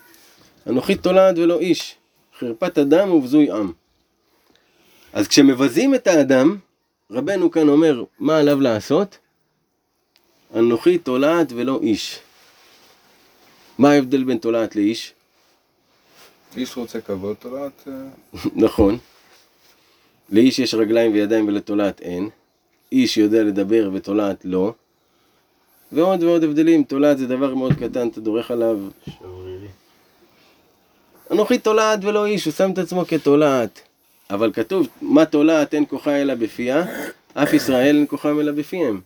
[0.67, 1.98] אנוכי תולעת ולא איש,
[2.39, 3.73] חרפת אדם ובזוי עם.
[5.13, 6.57] אז כשמבזים את האדם,
[7.11, 9.19] רבנו כאן אומר, מה עליו לעשות?
[10.57, 12.21] אנוכי תולעת ולא איש.
[13.79, 15.15] מה ההבדל בין תולעת לאיש?
[16.57, 17.89] איש רוצה כבוד, תולעת...
[17.89, 17.93] אה,
[18.67, 18.99] נכון.
[20.31, 22.29] לאיש יש רגליים וידיים ולתולעת אין.
[22.93, 24.73] איש יודע לדבר ותולעת לא.
[25.93, 28.79] ועוד ועוד הבדלים, תולעת זה דבר מאוד קטן, אתה דורך עליו.
[29.07, 29.58] שברירי.
[31.31, 33.81] אנוכי תולעת ולא איש, הוא שם את עצמו כתולעת.
[34.31, 36.85] אבל כתוב, מה תולעת אין כוחה אלא בפיה,
[37.35, 39.01] אף ישראל אין כוחם אלא בפיהם.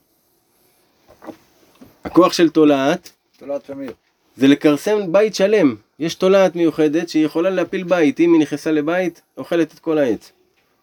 [2.05, 3.93] הכוח של תולעת תולעת שמיר.
[4.37, 5.77] זה לכרסם בית שלם.
[5.99, 10.33] יש תולעת מיוחדת שהיא יכולה להפיל בית, אם היא נכנסה לבית, אוכלת את כל העץ.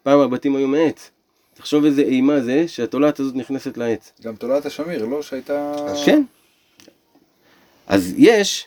[0.02, 1.10] פעם הבתים היו מעץ.
[1.54, 4.12] תחשוב איזה אימה זה שהתולעת הזאת נכנסת לעץ.
[4.22, 5.22] גם תולעת השמיר, לא?
[5.22, 5.76] שהייתה...
[6.06, 6.22] כן.
[7.86, 8.66] אז יש...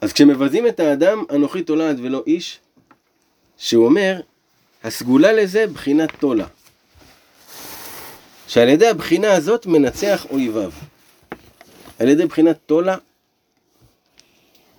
[0.00, 2.58] אז כשמבזים את האדם, אנוכי תולעת ולא איש,
[3.58, 4.20] שהוא אומר,
[4.84, 6.46] הסגולה לזה בחינת תולה.
[8.48, 10.70] שעל ידי הבחינה הזאת מנצח אויביו.
[11.98, 12.96] על ידי בחינת תולה,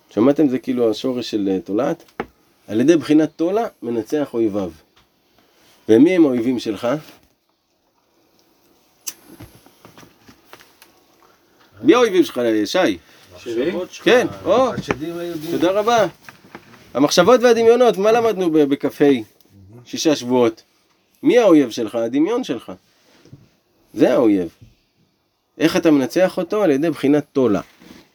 [0.10, 2.04] שמעתם זה כאילו השורש של אה, תולעת?
[2.68, 4.72] על ידי בחינת תולה מנצח אויביו.
[5.90, 6.88] ומי הם האויבים שלך?
[11.82, 12.98] מי האויבים שלך, שי?
[14.04, 14.68] כן, או,
[15.52, 16.06] תודה רבה.
[16.94, 19.06] המחשבות והדמיונות, מה למדנו ב- בכ"ה?
[19.86, 20.64] שישה שבועות.
[21.24, 21.96] מי האויב שלך?
[21.96, 22.72] הדמיון שלך.
[23.94, 24.50] זה האויב.
[25.58, 26.64] איך אתה מנצח אותו?
[26.64, 27.62] על ידי בחינת תולה.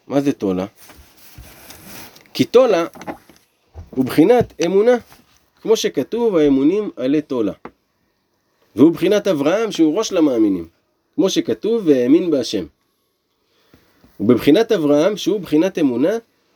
[0.07, 0.67] מה זה תולה?
[2.35, 2.87] כי תולה
[3.91, 4.93] הוא בחינת אמונה,
[5.63, 7.53] כמו שכתוב, האמונים עלי תולה.
[8.77, 10.69] והוא בחינת אברהם שהוא ראש למאמינים,
[11.15, 12.65] כמו שכתוב, והאמין בהשם.
[14.23, 16.11] ובבחינת אברהם, שהוא בחינת אמונה,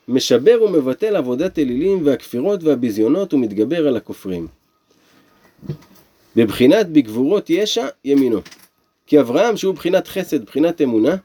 [0.08, 4.46] משבר ומבטל עבודת אלילים והכפירות והביזיונות ומתגבר על הכופרים.
[6.36, 8.40] בבחינת בגבורות ישע ימינו.
[9.06, 11.16] כי אברהם שהוא בחינת חסד, בחינת אמונה,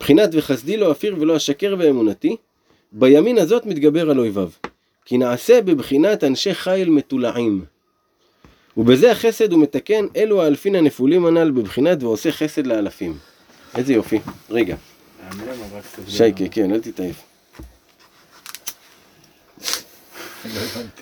[0.00, 2.36] בחינת וחסדי לא אפיר ולא אשקר באמונתי,
[2.92, 4.50] בימין הזאת מתגבר על אויביו.
[5.04, 7.64] כי נעשה בבחינת אנשי חיל מתולעים.
[8.76, 13.29] ובזה החסד הוא מתקן אלו האלפין הנפולים הנ"ל בבחינת ועושה חסד לאלפים.
[13.76, 14.18] איזה יופי.
[14.50, 14.76] רגע,
[16.08, 17.16] שייקה, כן, אל תתעייף.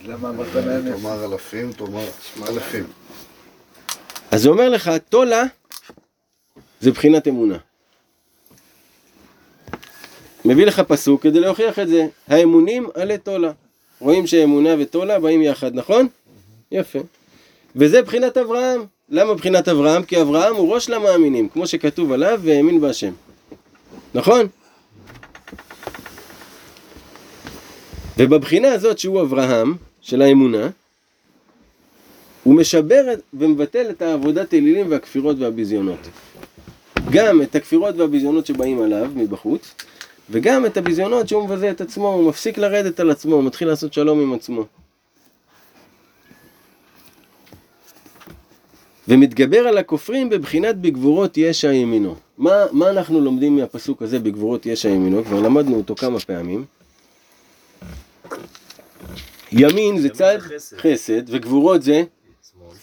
[0.05, 0.47] למה אמרת?
[0.53, 2.09] תאמר אלפים, תאמר
[2.49, 2.85] אלפים.
[4.31, 5.43] אז זה אומר לך, תולה
[6.81, 7.59] זה בחינת אמונה.
[10.45, 12.07] מביא לך פסוק כדי להוכיח את זה.
[12.29, 13.53] האמונים עלי תולה.
[14.01, 16.09] רואים שאמונה ותולה באים יחד, נכון?
[16.73, 16.99] יפה.
[17.77, 18.85] וזה בחינת אברהם.
[19.11, 20.03] למה בחינת אברהם?
[20.03, 23.13] כי אברהם הוא ראש למאמינים, כמו שכתוב עליו, והאמין בהשם.
[24.15, 24.47] נכון?
[28.19, 30.69] ובבחינה הזאת שהוא אברהם, של האמונה,
[32.45, 36.09] הוא משבר ומבטל את העבודת אלילים והכפירות והביזיונות.
[37.11, 39.75] גם את הכפירות והביזיונות שבאים עליו מבחוץ,
[40.31, 43.93] וגם את הביזיונות שהוא מבזה את עצמו, הוא מפסיק לרדת על עצמו, הוא מתחיל לעשות
[43.93, 44.65] שלום עם עצמו.
[49.09, 52.15] ומתגבר על הכופרים בבחינת בגבורות ישע ימינו.
[52.39, 55.25] מה, מה אנחנו לומדים מהפסוק הזה בגבורות ישע ימינו?
[55.25, 56.65] כבר למדנו אותו כמה פעמים.
[59.53, 60.77] ימין זה צד חסד.
[60.77, 62.03] חסד, וגבורות זה.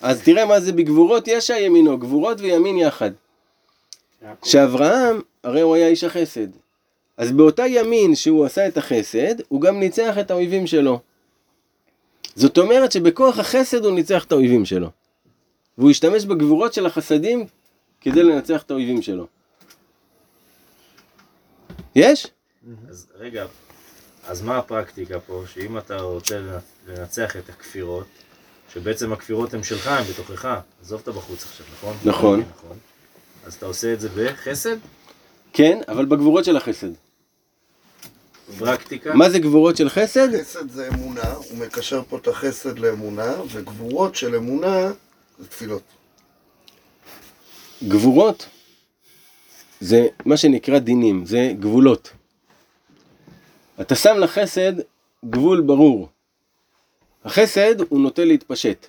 [0.02, 3.12] אז תראה מה זה בגבורות ישע ימינו, גבורות וימין יחד.
[4.44, 6.48] שאברהם, הרי הוא היה איש החסד.
[7.18, 11.00] אז באותה ימין שהוא עשה את החסד, הוא גם ניצח את האויבים שלו.
[12.36, 14.90] זאת אומרת שבכוח החסד הוא ניצח את האויבים שלו.
[15.78, 17.46] והוא השתמש בגבורות של החסדים
[18.02, 19.28] כדי לנצח את האויבים שלו.
[21.96, 22.28] יש?
[22.90, 23.46] אז רגע,
[24.28, 25.44] אז מה הפרקטיקה פה?
[25.54, 26.40] שאם אתה רוצה
[26.88, 28.08] לנצח את הכפירות,
[28.74, 31.98] שבעצם הכפירות הן שלך, הן בתוכך, עזוב את הבחוץ עכשיו, נכון?
[32.06, 32.44] נכון.
[32.58, 32.78] נכון.
[33.46, 34.78] אז אתה עושה את זה בחסד?
[35.54, 36.92] כן, אבל בגבורות של החסד.
[38.60, 39.14] פרקטיקה?
[39.14, 40.42] מה זה גבורות של חסד?
[40.42, 44.92] חסד זה אמונה, הוא מקשר פה את החסד לאמונה, וגבורות של אמונה
[45.40, 45.84] זה תפילות.
[47.88, 48.50] גבורות
[49.80, 52.12] זה מה שנקרא דינים, זה גבולות.
[53.82, 54.74] אתה שם לחסד
[55.26, 56.10] גבול ברור.
[57.26, 58.88] החסד הוא נוטה להתפשט,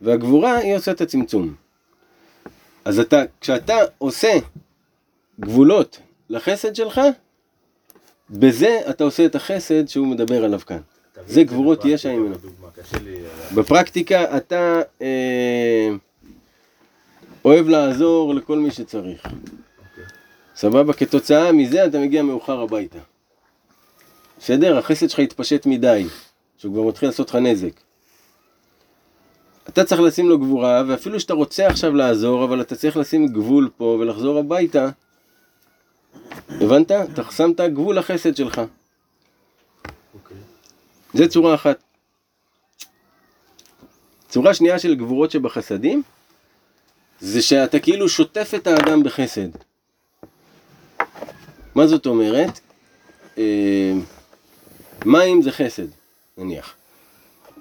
[0.00, 1.54] והגבורה היא עושה את הצמצום.
[2.84, 4.32] אז אתה, כשאתה עושה
[5.40, 7.00] גבולות לחסד שלך,
[8.30, 10.80] בזה אתה עושה את החסד שהוא מדבר עליו כאן.
[11.26, 12.36] זה גבורות ישע ממנו.
[12.74, 13.16] קשה לי...
[13.16, 15.88] אה, בפרקטיקה אתה אה,
[17.44, 19.26] אוהב לעזור לכל מי שצריך.
[20.56, 20.92] סבבה?
[20.92, 22.98] כתוצאה מזה אתה מגיע מאוחר הביתה.
[24.38, 24.78] בסדר?
[24.78, 26.06] החסד שלך התפשט מדי,
[26.56, 27.80] שהוא כבר מתחיל לעשות לך נזק.
[29.68, 33.70] אתה צריך לשים לו גבורה, ואפילו שאתה רוצה עכשיו לעזור, אבל אתה צריך לשים גבול
[33.76, 34.88] פה ולחזור הביתה.
[36.48, 36.90] הבנת?
[36.90, 38.60] אתה שמת גבול לחסד שלך.
[41.14, 41.82] זה צורה אחת.
[44.28, 46.02] צורה שנייה של גבורות שבחסדים,
[47.20, 49.48] זה שאתה כאילו שוטף את האדם בחסד.
[51.74, 52.60] מה זאת אומרת?
[53.38, 53.92] אה,
[55.06, 55.86] מים זה חסד,
[56.38, 56.74] נניח.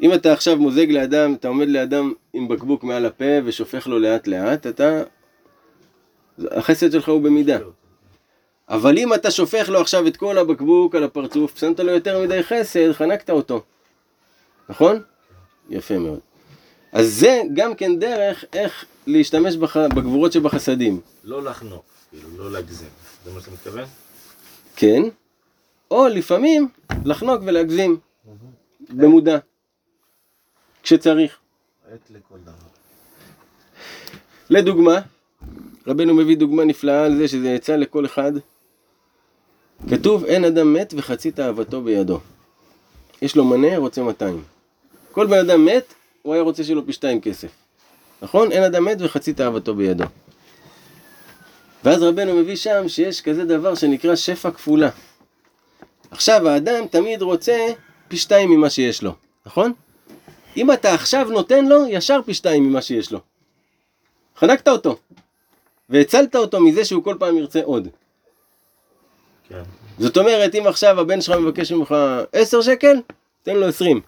[0.02, 4.28] אם אתה עכשיו מוזג לאדם, אתה עומד לאדם עם בקבוק מעל הפה ושופך לו לאט
[4.28, 5.02] לאט, אתה...
[6.40, 7.58] החסד שלך הוא במידה.
[8.70, 12.44] אבל אם אתה שופך לו עכשיו את כל הבקבוק על הפרצוף, שמת לו יותר מדי
[12.44, 13.64] חסד, חנקת אותו.
[14.70, 15.02] נכון?
[15.70, 16.20] יפה מאוד.
[16.92, 19.78] אז זה גם כן דרך איך להשתמש בח...
[19.78, 21.02] בגבורות שבחסדים.
[21.24, 22.90] לא לחנוק, כאילו, לא להגזים.
[23.26, 23.86] זה מה שאתה מתכוון?
[24.76, 25.02] כן,
[25.92, 26.70] או לפעמים
[27.06, 27.98] לחנוק ולהגזים,
[28.90, 29.38] במודע,
[30.84, 31.38] כשצריך.
[31.94, 32.54] עת לכל דבר.
[34.50, 35.00] לדוגמה,
[35.88, 38.32] רבנו מביא דוגמה נפלאה על זה שזה יצא לכל אחד.
[39.90, 42.20] כתוב אין אדם מת וחצי תאוותו בידו.
[43.22, 44.44] יש לו מנה, רוצה 200.
[45.12, 47.50] כל בן אדם מת, הוא היה רוצה שיהיה לו פי שתיים כסף.
[48.22, 48.52] נכון?
[48.52, 50.06] אין אדם מת וחצי תאוותו בידו.
[51.84, 54.90] ואז רבנו מביא שם שיש כזה דבר שנקרא שפע כפולה.
[56.12, 57.68] עכשיו האדם תמיד רוצה
[58.08, 59.12] פי שתיים ממה שיש לו,
[59.46, 59.74] נכון?
[60.58, 63.20] אם אתה עכשיו נותן לו, ישר פי שתיים ממה שיש לו.
[64.38, 64.98] חנקת אותו,
[65.90, 67.88] והצלת אותו מזה שהוא כל פעם ירצה עוד.
[69.50, 69.62] כן.
[70.00, 71.96] זאת אומרת, אם עכשיו הבן שלך מבקש ממך
[72.34, 72.96] 10 שקל,
[73.44, 74.02] תן לו 20.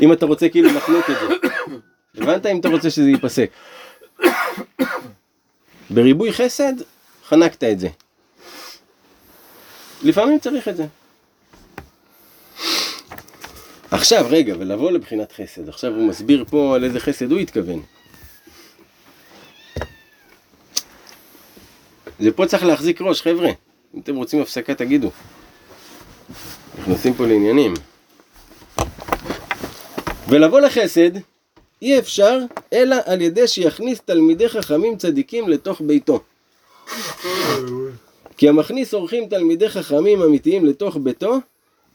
[0.00, 1.48] אם אתה רוצה כאילו לחנוק את זה.
[2.22, 3.50] הבנת אם אתה רוצה שזה ייפסק.
[5.90, 6.72] בריבוי חסד,
[7.28, 7.88] חנקת את זה.
[10.02, 10.86] לפעמים צריך את זה.
[13.90, 15.68] עכשיו, רגע, ולבוא לבחינת חסד.
[15.68, 17.82] עכשיו הוא מסביר פה על איזה חסד הוא התכוון.
[22.18, 23.50] זה פה צריך להחזיק ראש, חבר'ה.
[23.94, 25.10] אם אתם רוצים הפסקה, תגידו.
[26.78, 27.74] נכנסים פה לעניינים.
[30.28, 31.10] ולבוא לחסד,
[31.82, 32.38] אי אפשר
[32.72, 36.20] אלא על ידי שיכניס תלמידי חכמים צדיקים לתוך ביתו.
[38.36, 41.38] כי המכניס אורחים תלמידי חכמים אמיתיים לתוך ביתו,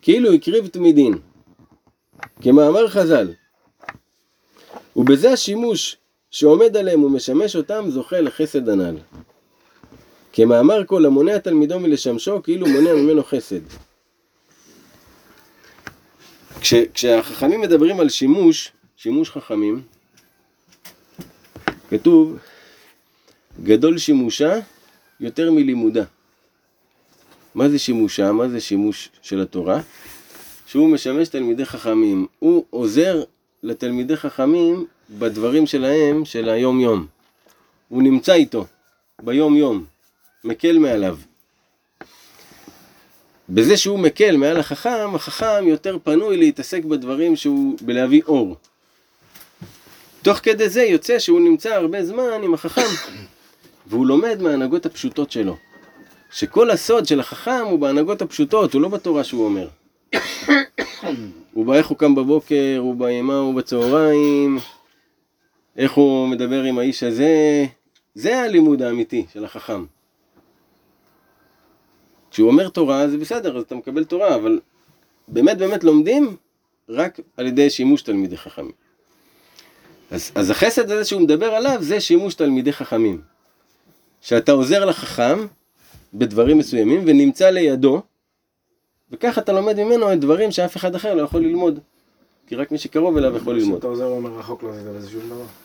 [0.01, 1.13] כאילו הקריב תמידין.
[2.41, 3.33] כמאמר חז"ל,
[4.95, 5.97] ובזה השימוש
[6.31, 8.95] שעומד עליהם ומשמש אותם זוכה לחסד הנ"ל.
[10.35, 13.59] כמאמר כל המונע תלמידו מלשמשו, כאילו מונע ממנו חסד.
[16.61, 19.81] כש, כשהחכמים מדברים על שימוש, שימוש חכמים,
[21.89, 22.37] כתוב,
[23.63, 24.59] גדול שימושה
[25.19, 26.03] יותר מלימודה.
[27.55, 28.31] מה זה שימושה?
[28.31, 29.81] מה זה שימוש של התורה?
[30.67, 32.27] שהוא משמש תלמידי חכמים.
[32.39, 33.23] הוא עוזר
[33.63, 37.05] לתלמידי חכמים בדברים שלהם של היום יום.
[37.89, 38.65] הוא נמצא איתו
[39.21, 39.94] ביום יום.
[40.45, 41.17] מקל מעליו.
[43.49, 48.55] בזה שהוא מקל מעל החכם, החכם יותר פנוי להתעסק בדברים שהוא בלהביא אור.
[50.21, 53.15] תוך כדי זה יוצא שהוא נמצא הרבה זמן עם החכם,
[53.87, 55.57] והוא לומד מההנהגות הפשוטות שלו.
[56.31, 59.67] שכל הסוד של החכם הוא בהנהגות הפשוטות, הוא לא בתורה שהוא אומר.
[61.53, 64.59] הוא באיך הוא קם בבוקר, הוא בימה, הוא בצהריים,
[65.77, 67.65] איך הוא מדבר עם האיש הזה,
[68.15, 69.85] זה הלימוד האמיתי של החכם.
[72.35, 74.59] כשהוא אומר תורה זה בסדר, אז אתה מקבל תורה, אבל
[75.27, 76.35] באמת באמת לומדים
[76.89, 78.71] רק על ידי שימוש תלמידי חכמים.
[80.11, 83.21] אז, אז החסד הזה שהוא מדבר עליו זה שימוש תלמידי חכמים.
[84.21, 85.39] שאתה עוזר לחכם
[86.13, 88.01] בדברים מסוימים ונמצא לידו,
[89.11, 91.79] וככה אתה לומד ממנו את דברים שאף אחד אחר לא יכול ללמוד.
[92.47, 93.79] כי רק מי שקרוב אליו יכול ללמוד.
[93.79, 95.64] כשאתה עוזר לו מרחוק לא בזה שום דבר.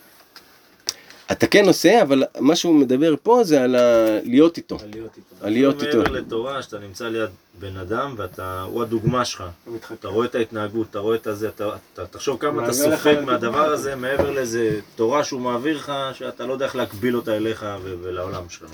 [1.32, 4.18] אתה כן עושה, אבל מה שהוא מדבר פה זה על ה...
[4.24, 4.78] להיות איתו.
[4.82, 5.34] על להיות איתו.
[5.40, 5.98] על להיות איתו.
[5.98, 9.44] מעבר לתורה, שאתה נמצא ליד בן אדם ואתה, הוא הדוגמה שלך.
[9.92, 13.20] אתה רואה את ההתנהגות, אתה רואה את הזה, אתה, אתה תחשוב כמה אתה סופג.
[13.24, 17.66] מהדבר הזה, מעבר לאיזה תורה שהוא מעביר לך, שאתה לא יודע איך להקביל אותה אליך
[17.84, 18.72] ולעולם שלנו.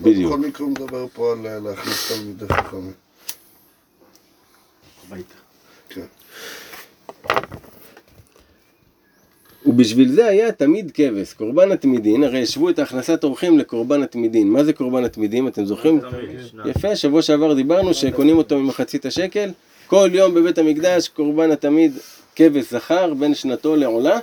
[0.00, 0.32] בדיוק.
[0.32, 2.92] בכל מקרה הוא מדבר פה על להכניס תלמידי חכמים.
[5.06, 5.34] הביתה.
[5.88, 6.06] כן.
[9.66, 14.48] ובשביל זה היה תמיד כבש, קורבן התמידין, הרי השוו את הכנסת אורחים לקורבן התמידין.
[14.48, 15.48] מה זה קורבן התמידים?
[15.48, 16.00] אתם זוכרים?
[16.66, 19.50] יפה, שבוע שעבר דיברנו שקונים אותו ממחצית השקל.
[19.86, 21.92] כל יום בבית המקדש קורבן התמיד
[22.36, 24.18] כבש זכר בין שנתו לעולה.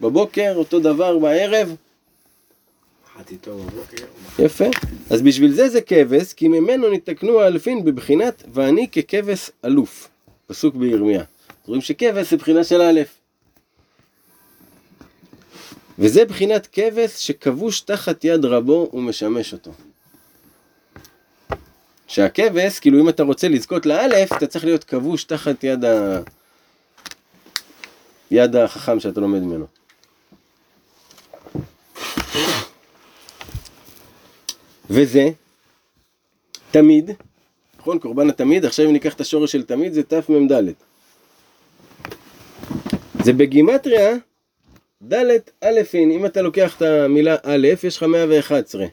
[0.00, 1.76] בבוקר אותו דבר בערב.
[4.38, 4.64] יפה.
[5.10, 10.08] אז בשביל זה זה כבש, כי ממנו נתקנו האלפין בבחינת ואני ככבש אלוף.
[10.46, 11.22] פסוק בירמיה.
[11.66, 13.23] רואים שכבש זה בחינה של א'.
[15.98, 19.72] וזה בחינת כבש שכבוש תחת יד רבו ומשמש אותו.
[22.06, 26.20] שהכבש, כאילו אם אתה רוצה לזכות לאלף, אתה צריך להיות כבוש תחת יד ה...
[28.30, 29.66] יד החכם שאתה לומד ממנו.
[34.90, 35.28] וזה
[36.70, 37.10] תמיד,
[37.78, 37.98] נכון?
[37.98, 40.72] קורבן התמיד, עכשיו אם ניקח את השורש של תמיד זה תמ"ד.
[43.24, 44.16] זה בגימטריה
[45.12, 48.86] ד' אלפין, אם אתה לוקח את המילה א', יש לך 111.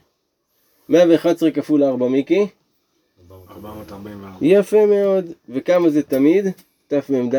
[0.88, 2.46] 111 כפול 4 מיקי,
[3.50, 4.36] 444.
[4.40, 5.24] יפה מאוד.
[5.48, 6.46] וכמה זה תמיד?
[6.88, 7.34] תמ"ד?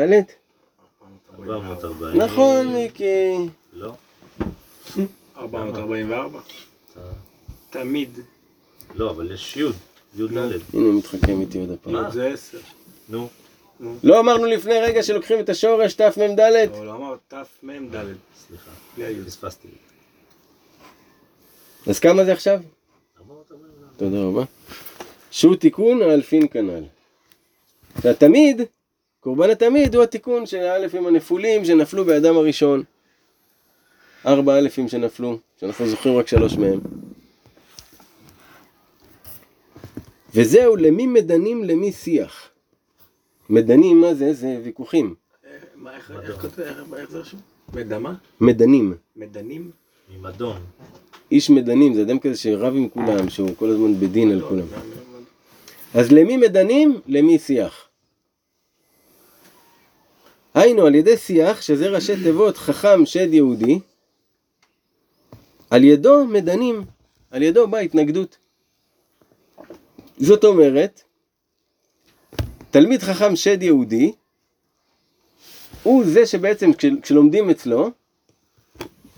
[1.39, 2.21] 440.
[2.21, 3.35] נכון מיקי.
[3.73, 3.93] לא.
[5.37, 6.39] 444.
[7.69, 8.19] תמיד.
[8.95, 9.63] לא, אבל יש י',
[10.15, 10.37] י' ד'.
[10.37, 11.93] הנה הוא מתחכם איתי עוד הפעם.
[11.93, 12.11] מה?
[12.11, 12.57] זה 10.
[13.09, 13.27] נו.
[14.03, 16.39] לא אמרנו לפני רגע שלוקחים את השורש תמ"ד?
[16.39, 17.95] לא, לא אמר תמ"ד.
[18.47, 18.71] סליחה.
[19.25, 19.67] פספסתי.
[21.87, 22.59] אז כמה זה עכשיו?
[23.19, 23.97] 444.
[23.97, 24.43] תודה רבה.
[25.31, 26.83] שהוא תיקון האלפין כנ"ל.
[28.01, 28.61] והתמיד,
[29.19, 32.83] קורבן התמיד הוא התיקון של האלפים הנפולים שנפלו באדם הראשון.
[34.25, 36.79] ארבע אלפים שנפלו, שאנחנו זוכרים רק שלוש מהם.
[40.35, 42.49] וזהו, למי מדנים למי שיח.
[43.49, 44.33] מדנים, מה זה?
[44.33, 45.15] זה ויכוחים.
[45.75, 47.52] מה, איך כותב, איך זה רשום?
[47.75, 48.13] מדמה?
[48.41, 48.95] מדנים.
[49.15, 49.71] מדנים?
[50.09, 50.61] ממדון.
[51.31, 54.65] איש מדנים, זה אדם כזה שרב עם כולם, שהוא כל הזמן בדין על כולם.
[54.71, 57.01] לא, אז למי מדנים?
[57.07, 57.87] למי שיח.
[60.53, 63.79] היינו, על ידי שיח, שזה ראשי תיבות חכם שד יהודי,
[65.69, 66.85] על ידו מדנים,
[67.31, 68.37] על ידו באה התנגדות.
[70.17, 71.01] זאת אומרת,
[72.71, 74.11] תלמיד חכם שד יהודי,
[75.83, 77.89] הוא זה שבעצם כש- כשלומדים אצלו,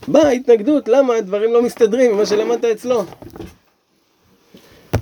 [0.07, 3.03] באה התנגדות, למה הדברים לא מסתדרים עם מה שלמדת אצלו.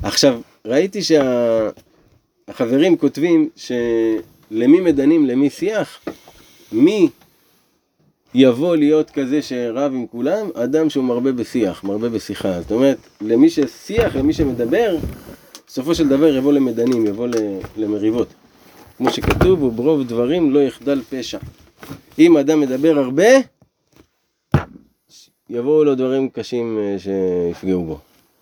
[0.04, 1.00] עכשיו, ראיתי
[2.48, 6.00] שהחברים כותבים שלמי מדנים למי שיח,
[6.72, 7.10] מי
[8.34, 10.48] יבוא להיות כזה שרב עם כולם?
[10.54, 12.62] אדם שהוא מרבה בשיח, מרבה בשיחה.
[12.62, 14.98] זאת אומרת, למי ששיח, למי שמדבר,
[15.68, 17.28] בסופו של דבר יבוא למדנים, יבוא
[17.78, 18.28] למריבות.
[19.04, 21.38] כמו שכתוב, וברוב דברים לא יחדל פשע.
[22.20, 23.28] אם אדם מדבר הרבה,
[25.50, 28.00] יבואו לו דברים קשים אה, שיפגעו בו,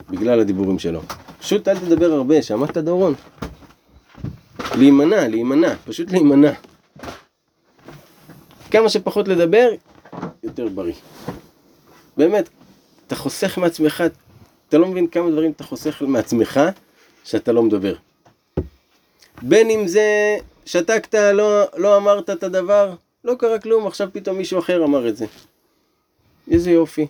[0.10, 1.02] בגלל הדיבורים שלו.
[1.40, 3.14] פשוט אל תדבר הרבה, שמעת דורון?
[4.78, 6.52] להימנע, להימנע, פשוט להימנע.
[8.72, 9.70] כמה שפחות לדבר,
[10.44, 10.94] יותר בריא.
[12.18, 12.50] באמת,
[13.08, 14.04] אתה חוסך מעצמך,
[14.70, 16.60] אתה לא מבין כמה דברים אתה חוסך מעצמך
[17.24, 17.96] שאתה לא מדבר.
[19.42, 22.94] בין אם זה שתקת, לא, לא אמרת את הדבר,
[23.24, 25.26] לא קרה כלום, עכשיו פתאום מישהו אחר אמר את זה.
[26.52, 27.08] איזה יופי.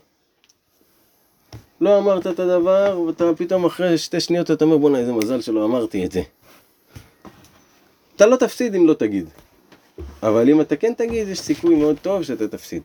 [1.82, 5.66] לא אמרת את הדבר, ואתה פתאום אחרי שתי שניות אתה אומר בואנה איזה מזל שלא
[5.66, 6.22] אמרתי את זה.
[8.16, 9.30] אתה לא תפסיד אם לא תגיד.
[10.24, 12.82] אבל אם אתה כן תגיד, יש סיכוי מאוד טוב שאתה תפסיד.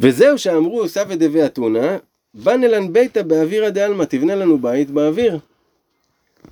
[0.00, 1.96] וזהו שאמרו סבא דבי אתונה,
[2.34, 5.38] בנלן ביתא באווירא דעלמא, תבנה לנו בית באוויר.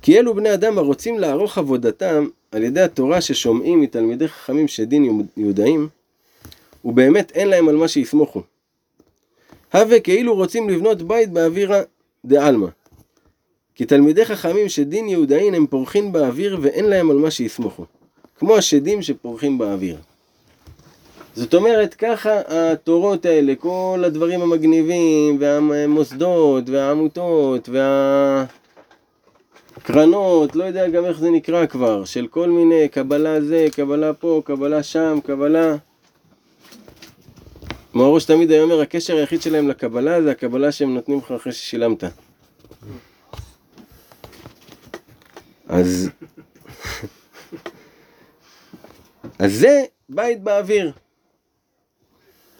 [0.01, 5.87] כי אלו בני אדם הרוצים לערוך עבודתם על ידי התורה ששומעים מתלמידי חכמים שדין יהודאים,
[6.85, 8.41] ובאמת אין להם על מה שיסמוכו.
[9.73, 11.81] הווה כאילו רוצים לבנות בית באווירא
[12.25, 12.67] דעלמא.
[13.75, 17.85] כי תלמידי חכמים שדין יהודאין הם פורחים באוויר ואין להם על מה שיסמוכו.
[18.39, 19.97] כמו השדים שפורחים באוויר.
[21.35, 27.69] זאת אומרת, ככה התורות האלה, כל הדברים המגניבים, והמוסדות, והעמותות,
[29.81, 34.41] והקרנות, לא יודע גם איך זה נקרא כבר, של כל מיני קבלה זה, קבלה פה,
[34.45, 35.75] קבלה שם, קבלה...
[37.93, 42.03] מאורוש תמיד היה אומר, הקשר היחיד שלהם לקבלה זה הקבלה שהם נותנים לך אחרי ששילמת.
[45.67, 46.09] אז...
[49.39, 50.91] אז זה בית באוויר.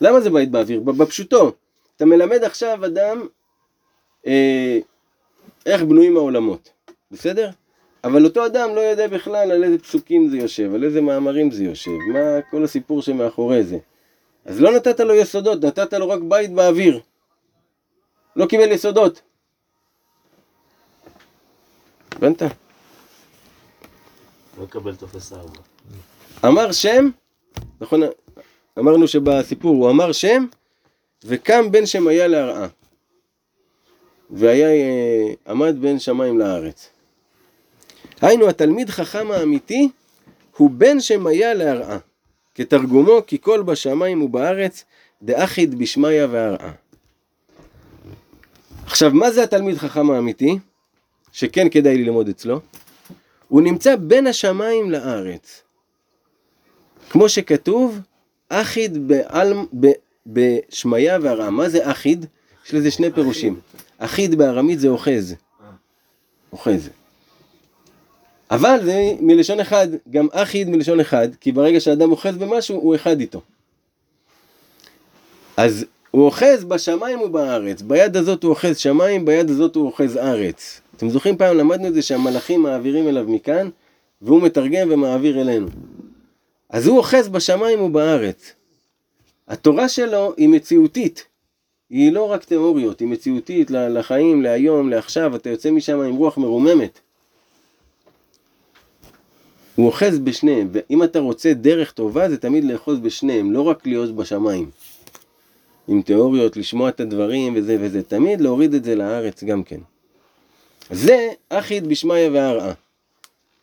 [0.01, 0.79] למה זה בית באוויר?
[0.79, 1.51] בפשוטו.
[1.95, 3.27] אתה מלמד עכשיו אדם
[4.27, 4.79] אה,
[5.65, 6.69] איך בנויים העולמות,
[7.11, 7.49] בסדר?
[8.03, 11.63] אבל אותו אדם לא יודע בכלל על איזה פסוקים זה יושב, על איזה מאמרים זה
[11.63, 12.19] יושב, מה
[12.51, 13.77] כל הסיפור שמאחורי זה.
[14.45, 16.99] אז לא נתת לו יסודות, נתת לו רק בית באוויר.
[18.35, 19.21] לא קיבל יסודות.
[22.11, 22.41] הבנת?
[24.57, 25.59] לא יקבל טופס 4.
[26.45, 27.09] אמר שם,
[27.81, 28.01] נכון,
[28.79, 30.45] אמרנו שבסיפור הוא אמר שם,
[31.25, 32.67] וקם בן שמאיה להרעה.
[34.29, 36.89] והיה אה, עמד בין שמיים לארץ.
[38.21, 39.89] היינו התלמיד חכם האמיתי
[40.57, 41.97] הוא בן שמאיה להרעה.
[42.55, 44.85] כתרגומו כי כל בשמיים ובארץ
[45.21, 46.71] דאחיד בשמיא והרעה.
[48.85, 50.59] עכשיו מה זה התלמיד חכם האמיתי?
[51.31, 52.59] שכן כדאי ללמוד אצלו.
[53.47, 55.63] הוא נמצא בין השמיים לארץ.
[57.09, 57.99] כמו שכתוב,
[58.49, 59.87] אחיד בעלמ, ב,
[60.27, 61.49] בשמיה והרעה.
[61.49, 62.25] מה זה אחיד?
[62.65, 63.59] יש לזה שני פירושים.
[63.97, 65.35] אחיד בארמית זה אוחז.
[66.53, 66.89] אוחז.
[68.51, 73.19] אבל זה מלשון אחד, גם אחיד מלשון אחד, כי ברגע שאדם אוחז במשהו, הוא אחד
[73.19, 73.41] איתו.
[75.57, 80.81] אז הוא אוחז בשמיים ובארץ, ביד הזאת הוא אוחז שמיים, ביד הזאת הוא אוחז ארץ.
[80.97, 83.69] אתם זוכרים פעם למדנו את זה שהמלאכים מעבירים אליו מכאן,
[84.21, 85.67] והוא מתרגם ומעביר אלינו.
[86.69, 88.53] אז הוא אוחז בשמיים ובארץ.
[89.47, 91.25] התורה שלו היא מציאותית.
[91.89, 96.99] היא לא רק תיאוריות, היא מציאותית לחיים, להיום, לעכשיו, אתה יוצא משם עם רוח מרוממת.
[99.81, 104.15] הוא אוחז בשניהם, ואם אתה רוצה דרך טובה זה תמיד לאחוז בשניהם, לא רק להיות
[104.15, 104.69] בשמיים.
[105.87, 109.79] עם תיאוריות, לשמוע את הדברים וזה וזה, תמיד להוריד את זה לארץ גם כן.
[110.91, 112.73] זה אחיד בשמיא והרעה.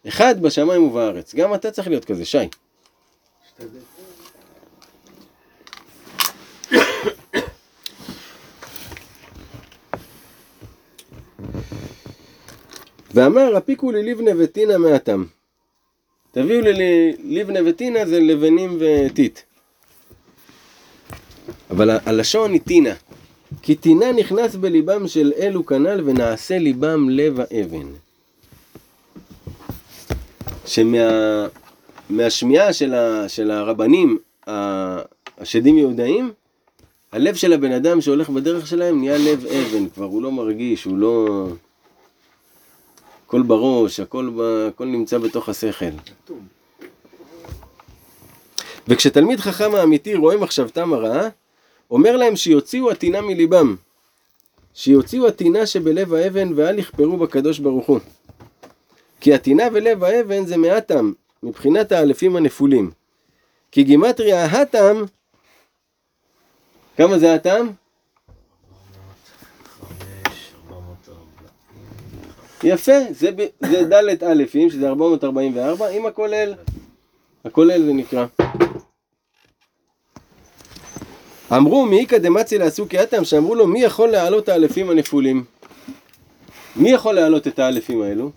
[0.08, 1.34] אחד בשמיים ובארץ.
[1.34, 2.38] גם אתה צריך להיות כזה, שי.
[13.14, 15.24] ואמר הפיקו לי לבנה וטינה מעתם.
[16.32, 19.40] תביאו לי לבנה וטינה זה לבנים וטיט.
[21.70, 22.94] אבל הלשון היא טינה.
[23.62, 27.86] כי טינה נכנס בליבם של אלו כנ"ל ונעשה ליבם לב האבן.
[32.10, 32.94] שמהשמיעה של,
[33.28, 34.18] של הרבנים
[35.38, 36.32] השדים יהודאים,
[37.12, 40.98] הלב של הבן אדם שהולך בדרך שלהם נהיה לב אבן, כבר הוא לא מרגיש, הוא
[40.98, 41.46] לא...
[43.28, 44.40] הכל בראש, הכל, ב...
[44.68, 45.90] הכל נמצא בתוך השכל.
[48.88, 51.28] וכשתלמיד חכם האמיתי רואה מחשבתם הרעה,
[51.90, 53.76] אומר להם שיוציאו הטינה מליבם.
[54.74, 57.98] שיוציאו הטינה שבלב האבן ואל יכפרו בקדוש ברוך הוא.
[59.20, 61.12] כי הטינה ולב האבן זה מעטם,
[61.42, 62.90] מבחינת האלפים הנפולים.
[63.72, 65.04] כי גימטריה ההתם,
[66.96, 67.66] כמה זה התם?
[72.64, 73.30] יפה, זה,
[73.60, 76.54] זה ד' אלפים, שזה 444, עם הכולל.
[77.44, 78.26] הכולל זה נקרא.
[81.56, 85.44] אמרו מי קדמצי לעשו כאתם, שאמרו לו מי יכול להעלות האלפים הנפולים?
[86.76, 88.30] מי יכול להעלות את האלפים האלו?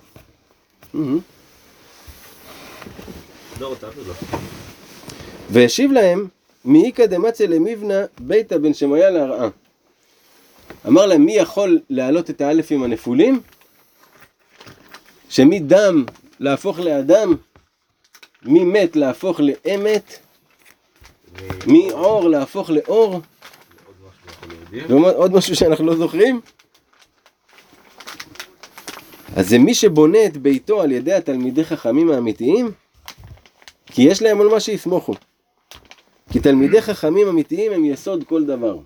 [5.50, 6.28] והשיב להם
[6.66, 9.50] מי איכא דמצי למבנה ביתא בן שמעיה להרעה.
[10.88, 13.42] אמר להם מי יכול להעלות את האלפים הנפולים?
[15.32, 16.06] שמדם
[16.40, 17.36] להפוך לאדם,
[18.44, 20.20] ממת להפוך לאמת,
[21.68, 23.22] מאור להפוך לאור.
[24.92, 26.42] עוד משהו שאנחנו לא זוכרים?
[29.36, 32.72] אז זה מי שבונה את ביתו על ידי התלמידי חכמים האמיתיים,
[33.86, 35.14] כי יש להם על מה שיסמוכו.
[36.32, 38.78] כי תלמידי חכמים אמיתיים הם יסוד כל דבר.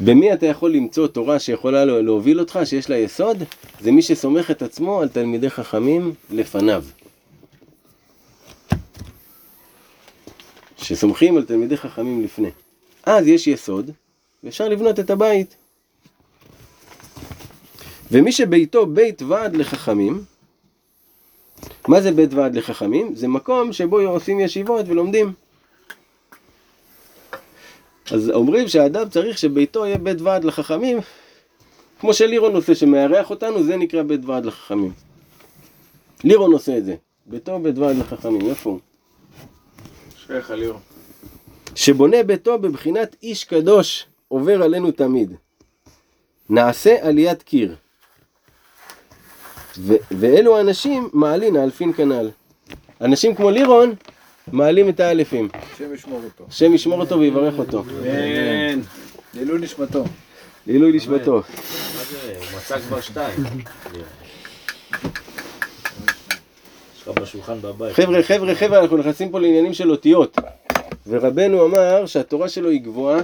[0.00, 3.42] במי אתה יכול למצוא תורה שיכולה להוביל אותך, שיש לה יסוד?
[3.80, 6.84] זה מי שסומך את עצמו על תלמידי חכמים לפניו.
[10.76, 12.50] שסומכים על תלמידי חכמים לפני.
[13.04, 13.90] אז יש יסוד,
[14.44, 15.56] ואפשר לבנות את הבית.
[18.10, 20.24] ומי שביתו בית ועד לחכמים,
[21.88, 23.14] מה זה בית ועד לחכמים?
[23.14, 25.32] זה מקום שבו עושים ישיבות ולומדים.
[28.10, 30.98] אז אומרים שהאדם צריך שביתו יהיה בית ועד לחכמים,
[32.00, 34.92] כמו שלירון עושה, שמארח אותנו, זה נקרא בית ועד לחכמים.
[36.24, 36.94] לירון עושה את זה,
[37.26, 38.78] ביתו בית ועד לחכמים, איפה הוא?
[40.26, 40.80] שייך לירון.
[41.74, 45.32] שבונה ביתו בבחינת איש קדוש עובר עלינו תמיד.
[46.50, 47.74] נעשה עליית קיר.
[49.78, 52.30] ו- ואלו האנשים מעלין האלפין כנ"ל.
[53.00, 53.94] אנשים כמו לירון
[54.52, 55.48] מעלים את האלפים.
[55.74, 56.44] השם ישמור אותו.
[56.48, 57.80] השם ישמור אותו ויברך אותו.
[57.80, 58.80] אמן.
[59.34, 60.04] לעילוי נשמתו.
[60.66, 61.34] לעילוי נשמתו.
[61.36, 61.42] מה
[62.10, 62.36] זה?
[62.38, 63.44] הוא מצא כבר שתיים.
[66.96, 67.92] יש לך בשולחן בבית.
[67.92, 70.36] חבר'ה, חבר'ה, חבר'ה, אנחנו נכנסים פה לעניינים של אותיות.
[71.06, 73.20] ורבנו אמר שהתורה שלו היא גבוהה,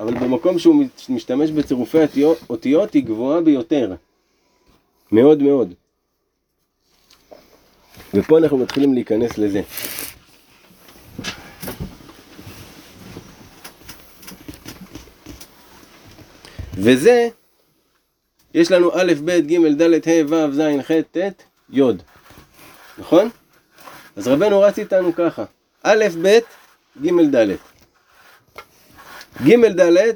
[0.00, 3.94] אבל במקום שהוא משתמש בצירופי אותיות, אותיות היא גבוהה ביותר.
[5.12, 5.74] מאוד מאוד.
[8.14, 9.62] ופה אנחנו מתחילים להיכנס לזה.
[16.82, 17.28] וזה,
[18.54, 21.82] יש לנו א', ב', ג', ד', ה', ו', ז', ח', ט', י',
[22.98, 23.30] נכון?
[24.16, 25.44] אז רבנו רץ איתנו ככה,
[25.82, 26.38] א', ב',
[27.02, 27.56] ג', ד'.
[29.46, 30.12] ג', ד',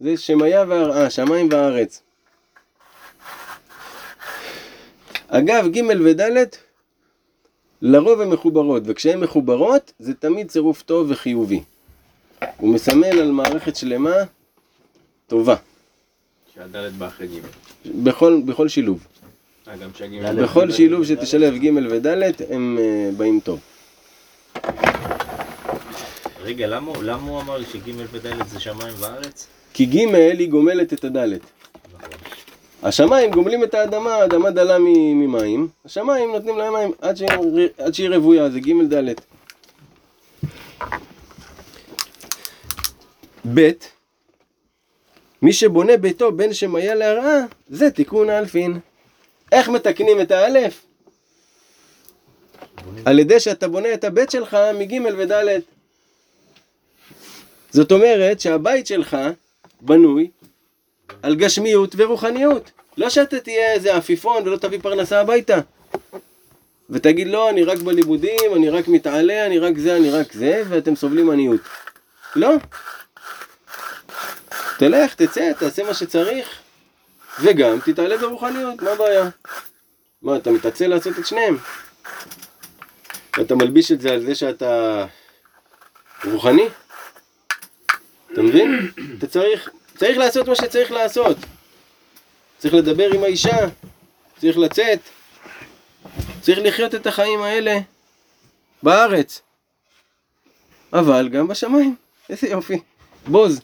[0.00, 2.02] זה שמיה והרעה, שמיים והארץ.
[5.28, 6.48] אגב, ג' וד',
[7.82, 11.62] לרוב הן מחוברות, וכשהן מחוברות, זה תמיד צירוף טוב וחיובי.
[12.56, 14.14] הוא מסמל על מערכת שלמה
[15.26, 15.56] טובה,
[16.58, 17.40] שהדלת בא אחרי ג'.
[18.04, 19.06] בכל, בכל שילוב.
[19.68, 19.74] אה.
[20.42, 22.06] בכל שילוב שתשלב ג' וד'
[22.50, 23.60] הם אה, באים טוב.
[26.42, 29.46] רגע, למה הוא- למה הוא אמר שג' וד' זה שמיים וארץ?
[29.74, 31.16] כי ג' היא גומלת את הד'.
[31.16, 31.38] נכון.
[32.82, 37.28] השמיים גומלים את האדמה, האדמה דלה ממים, השמיים נותנים להם מים עד שהיא,
[37.78, 39.14] עד שהיא רוויה, זה ג' ד'.
[43.54, 43.70] ב',
[45.42, 48.78] מי שבונה ביתו בין שמיה להרעה, זה תיקון האלפין.
[49.52, 50.84] איך מתקנים את האלף?
[53.04, 55.32] על ידי שאתה בונה את הבית שלך מג' וד'.
[57.70, 59.16] זאת אומרת שהבית שלך
[59.80, 60.30] בנוי
[61.22, 62.70] על גשמיות ורוחניות.
[62.96, 65.60] לא שאתה תהיה איזה עפיפון ולא תביא פרנסה הביתה.
[66.90, 70.96] ותגיד לא, אני רק בלימודים, אני רק מתעלה, אני רק זה, אני רק זה, ואתם
[70.96, 71.60] סובלים עניות.
[72.36, 72.50] לא.
[74.78, 76.48] תלך, תצא, תעשה מה שצריך,
[77.40, 79.28] וגם תתעלה ברוחניות, מה הבעיה?
[80.22, 81.56] מה, אתה מתעצל לעשות את שניהם?
[83.38, 85.04] ואתה מלביש את זה על זה שאתה
[86.24, 86.68] רוחני?
[88.32, 88.90] אתה מבין?
[89.18, 91.36] אתה צריך, צריך לעשות מה שצריך לעשות.
[92.58, 93.56] צריך לדבר עם האישה,
[94.40, 94.98] צריך לצאת,
[96.40, 97.78] צריך לחיות את החיים האלה
[98.82, 99.42] בארץ.
[100.92, 101.96] אבל גם בשמיים,
[102.30, 102.80] איזה יופי.
[103.26, 103.60] בוז,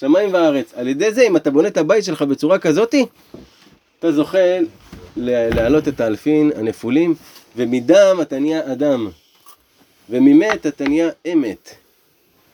[0.00, 0.72] שמיים וארץ.
[0.74, 3.06] על ידי זה, אם אתה בונה את הבית שלך בצורה כזאתי,
[3.98, 4.58] אתה זוכה
[5.16, 7.14] להעלות את האלפין הנפולים,
[7.56, 9.08] ומדם אתה נהיה אדם,
[10.10, 11.74] וממת אתה נהיה אמת,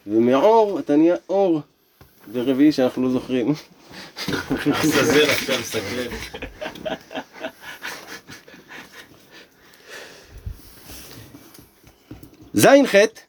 [0.07, 1.61] ומעור אתה נהיה אור,
[2.33, 3.55] ורביעי שאנחנו לא זוכרים.
[4.83, 5.83] עזאזל עכשיו.
[12.55, 13.20] זין חטא,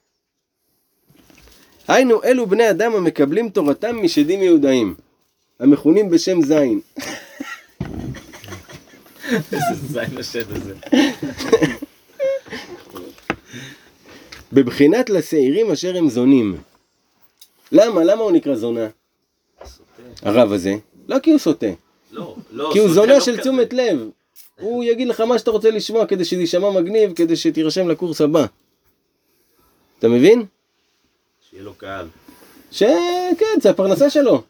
[1.88, 4.96] היינו אלו בני אדם המקבלים תורתם משדים יהודאים,
[5.60, 6.80] המכונים בשם זין.
[9.32, 10.74] איזה זין השד הזה.
[14.54, 16.58] בבחינת לשעירים אשר הם זונים.
[17.72, 18.04] למה?
[18.04, 18.88] למה הוא נקרא זונה?
[20.22, 20.76] הרב הזה?
[21.08, 21.68] לא כי הוא סוטה,
[22.12, 22.70] לא, לא.
[22.74, 23.38] כי הוא זונה לא של.
[23.38, 24.10] תשומת לב.
[24.60, 28.46] הוא יגיד לך מה שאתה רוצה לשמוע כדי שזה יישמע מגניב, כדי שתירשם לקורס הבא.
[30.00, 30.46] אתה מבין?
[31.52, 32.08] שיהיה לו קהל.
[32.72, 34.44] שכן, זה הפרנסה שלו.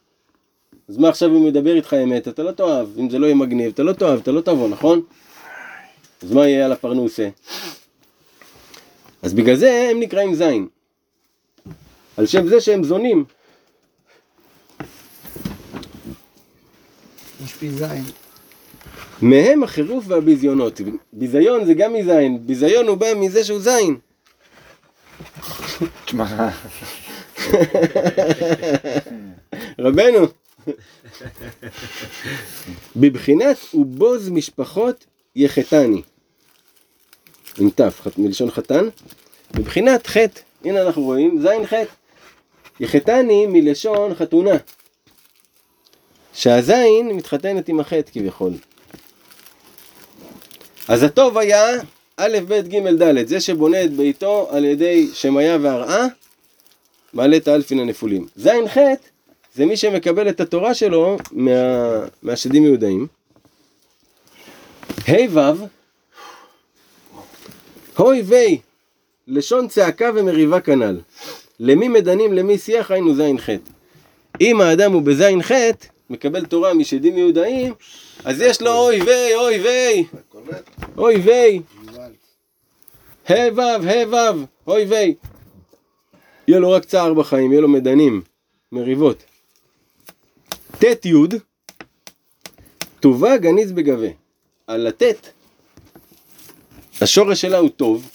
[0.89, 2.87] אז מה עכשיו אם הוא מדבר איתך אמת, אתה לא תאהב.
[2.99, 5.01] אם זה לא יהיה מגניב, אתה לא תאהב, אתה לא תבוא, נכון?
[6.21, 7.29] אז מה יהיה על הפרנוסה?
[9.21, 10.67] אז בגלל זה הם נקראים זין.
[12.17, 13.25] על שם זה שהם זונים.
[17.45, 18.03] יש פי זין.
[19.21, 20.81] מהם החירוף והביזיונות.
[21.13, 23.97] ביזיון זה גם מזין, ביזיון הוא בא מזה שהוא זין.
[26.11, 26.49] תשמע,
[29.79, 30.27] רבנו.
[32.95, 35.05] בבחינת ובוז משפחות
[35.35, 36.01] יחתני.
[37.57, 37.81] עם ת',
[38.17, 38.87] מלשון חתן.
[39.51, 41.93] בבחינת חטא, הנה אנחנו רואים, זין חטא.
[42.79, 44.55] יחתני מלשון חתונה.
[46.33, 48.53] שהזין מתחתנת עם החטא כביכול.
[50.87, 51.65] אז הטוב היה
[52.17, 56.07] א', ב', ג', ד', זה שבונה את ביתו על ידי שמיה והרעה,
[57.13, 58.27] מעלה את האלפין הנפולים.
[58.35, 58.77] זין ח'
[59.55, 61.51] זה מי שמקבל את התורה שלו מה,
[62.23, 63.07] מהשדים יהודאים.
[65.07, 65.39] ה' ו'
[67.95, 68.57] הוי וי
[69.27, 70.99] לשון צעקה ומריבה כנ"ל.
[71.59, 73.49] למי מדנים למי שיח היינו זין ח'
[74.41, 75.51] אם האדם הוא בזין ח'
[76.09, 77.73] מקבל תורה משדים יהודאים
[78.25, 80.69] אז יש לו אוי ויי אוי ויי קולט?
[80.97, 81.61] אוי ויי
[83.29, 83.59] גוואלד.
[83.59, 85.15] ה' ו' ה' ו' אוי ויי
[86.47, 88.21] יהיה לו רק צער בחיים, יהיה לו מדנים,
[88.71, 89.23] מריבות.
[90.79, 91.13] ט' י'
[92.99, 94.07] טובה גניז בגבה.
[94.67, 95.03] על הט'
[97.01, 98.09] השורש שלה הוא טוב,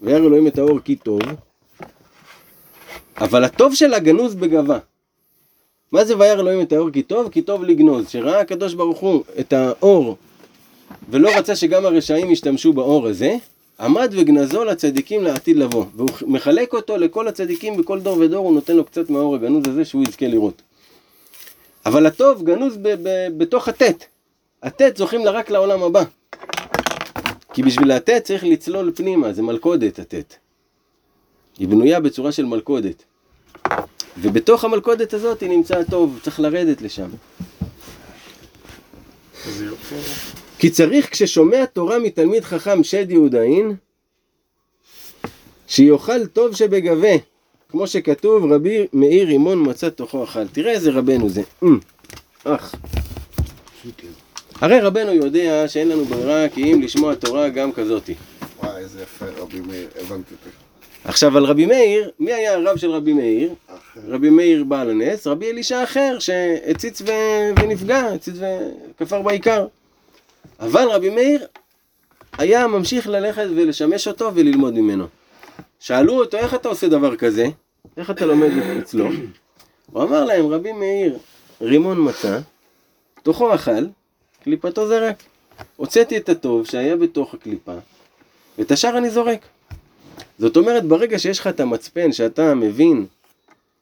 [0.00, 1.20] וירא אלוהים את האור כי טוב,
[3.16, 4.78] אבל הטוב שלה גנוז בגבה.
[5.92, 7.28] מה זה וירא אלוהים את האור כי טוב?
[7.30, 8.08] כי טוב לגנוז.
[8.08, 10.16] שראה הקדוש ברוך הוא את האור
[11.08, 13.36] ולא רצה שגם הרשעים ישתמשו באור הזה,
[13.80, 15.84] עמד וגנזו לצדיקים לעתיד לבוא.
[15.96, 19.84] והוא מחלק אותו לכל הצדיקים בכל דור ודור, הוא נותן לו קצת מהאור הגנוז הזה
[19.84, 20.62] שהוא יזכה לראות.
[21.86, 24.06] אבל הטוב גנוז ב- ב- בתוך הטית.
[24.62, 26.02] הטית זוכים לה רק לעולם הבא.
[27.52, 30.38] כי בשביל הטית צריך לצלול פנימה, זה מלכודת הטית.
[31.58, 33.04] היא בנויה בצורה של מלכודת.
[34.18, 37.08] ובתוך המלכודת הזאת היא נמצא הטוב, צריך לרדת לשם.
[39.46, 40.39] איזה יופי.
[40.60, 43.74] כי צריך כששומע תורה מתלמיד חכם שד יהודאין,
[45.66, 47.08] שיאכל טוב שבגבה,
[47.68, 50.48] כמו שכתוב רבי מאיר רימון מצא תוכו אכל.
[50.48, 51.42] תראה איזה רבנו זה.
[51.62, 51.78] אמ,
[52.44, 52.74] אח.
[54.54, 58.14] הרי רבנו יודע שאין לנו ברירה כי אם לשמוע תורה גם כזאתי.
[58.58, 60.56] וואי, איזה יפה, רבי מאיר, הבנתי אותי.
[61.04, 63.54] עכשיו על רבי מאיר, מי היה הרב של רבי מאיר?
[63.66, 64.00] אחר.
[64.08, 67.06] רבי מאיר בעל הנס, רבי אלישע אחר שהציץ ו...
[67.62, 68.34] ונפגע, הציץ
[68.96, 69.66] וכפר בעיקר.
[70.60, 71.46] אבל רבי מאיר
[72.38, 75.06] היה ממשיך ללכת ולשמש אותו וללמוד ממנו.
[75.80, 77.46] שאלו אותו, איך אתה עושה דבר כזה?
[77.96, 79.08] איך אתה לומד אצלו?
[79.92, 81.18] הוא אמר להם, רבי מאיר,
[81.60, 82.38] רימון מצא,
[83.22, 83.86] תוכו אכל,
[84.42, 85.22] קליפתו זרק.
[85.76, 87.74] הוצאתי את הטוב שהיה בתוך הקליפה,
[88.58, 89.46] ואת השאר אני זורק.
[90.38, 93.06] זאת אומרת, ברגע שיש לך את המצפן, שאתה מבין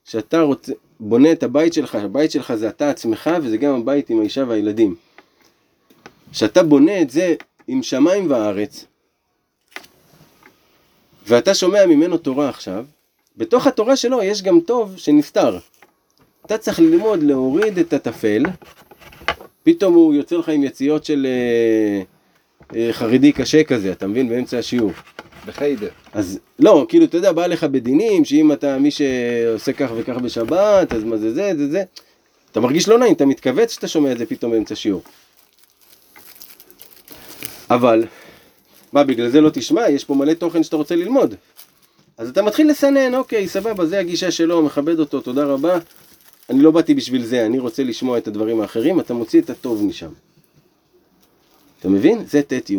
[0.04, 4.20] שאתה רוצה, בונה את הבית שלך, הבית שלך זה אתה עצמך, וזה גם הבית עם
[4.20, 4.94] האישה והילדים.
[6.32, 7.34] שאתה בונה את זה
[7.68, 8.84] עם שמיים וארץ,
[11.26, 12.84] ואתה שומע ממנו תורה עכשיו,
[13.36, 15.58] בתוך התורה שלו יש גם טוב שנסתר.
[16.46, 18.42] אתה צריך ללמוד להוריד את הטפל,
[19.62, 22.02] פתאום הוא יוצא לך עם יציאות של אה,
[22.78, 24.28] אה, חרדי קשה כזה, אתה מבין?
[24.28, 24.92] באמצע השיעור.
[25.46, 25.88] בחיידר.
[26.12, 30.92] אז לא, כאילו, אתה יודע, בא לך בדינים, שאם אתה מי שעושה כך וכך בשבת,
[30.92, 31.82] אז מה זה זה, זה זה.
[32.50, 35.02] אתה מרגיש לא נעים, אתה מתכווץ שאתה שומע את זה פתאום באמצע שיעור.
[37.70, 38.04] אבל,
[38.92, 39.88] מה, בגלל זה לא תשמע?
[39.88, 41.34] יש פה מלא תוכן שאתה רוצה ללמוד.
[42.18, 45.78] אז אתה מתחיל לסנן, אוקיי, סבבה, זה הגישה שלו, מכבד אותו, תודה רבה.
[46.50, 49.84] אני לא באתי בשביל זה, אני רוצה לשמוע את הדברים האחרים, אתה מוציא את הטוב
[49.84, 50.10] משם.
[51.80, 52.24] אתה מבין?
[52.26, 52.78] זה ט' י'.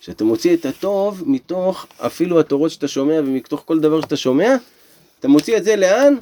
[0.00, 4.56] שאתה מוציא את הטוב מתוך אפילו התורות שאתה שומע ומתוך כל דבר שאתה שומע,
[5.20, 6.14] אתה מוציא את זה לאן?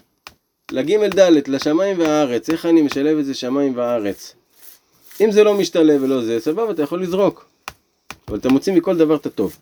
[0.72, 2.50] לג' ד', לשמיים והארץ.
[2.50, 4.34] איך אני משלב את זה שמיים וארץ?
[5.20, 7.53] אם זה לא משתלב ולא זה, סבבה, אתה יכול לזרוק.
[8.28, 9.56] אבל אתה מוציא מכל דבר את הטוב.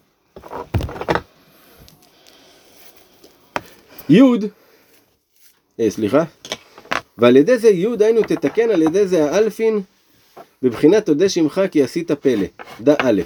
[4.09, 4.20] י'
[5.80, 6.24] אה, סליחה.
[7.18, 9.80] ועל ידי זה י' היינו תתקן על ידי זה האלפין
[10.62, 12.47] בבחינת תודה שמך כי עשית פלא.
[12.80, 13.22] דא א'.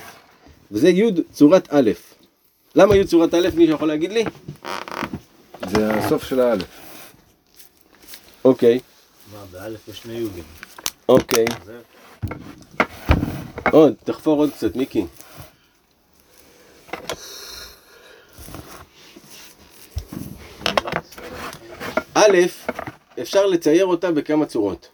[0.70, 1.90] וזה י' צורת א'.
[2.74, 3.48] למה י' צורת א'?
[3.54, 4.24] מישהו יכול להגיד לי?
[5.70, 6.66] זה הסוף של האלף.
[8.44, 8.80] אוקיי,
[9.32, 10.44] מה, באלף יש שני יהודים.
[11.08, 11.44] אוקיי.
[13.72, 15.06] עוד, תחפור עוד קצת, מיקי.
[22.14, 22.36] א',
[23.22, 24.88] אפשר לצייר אותה בכמה צורות.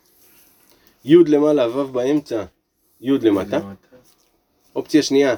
[1.04, 2.44] י' למעלה, ו' באמצע,
[3.00, 3.60] י' למטה.
[4.76, 5.34] אופציה שנייה,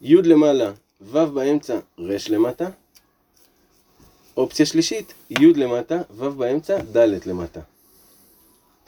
[0.00, 2.68] י' למעלה, ו' באמצע, ר' למטה.
[4.36, 7.60] אופציה שלישית, י' למטה, ו' באמצע, ד' למטה.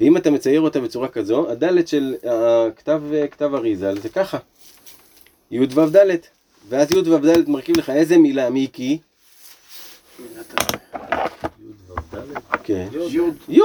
[0.00, 4.38] ואם אתה מצייר אותה בצורה כזו, הד' של הכתב, כתב אריזל זה ככה.
[5.50, 6.16] י' ו' ד',
[6.68, 8.98] ואז י' ו' ד' מרכיב לך איזה מילה, מיקי?
[10.18, 10.22] י'
[11.88, 12.18] ו' ד'.
[12.64, 12.88] כן.
[12.92, 13.34] יוד.
[13.48, 13.60] י',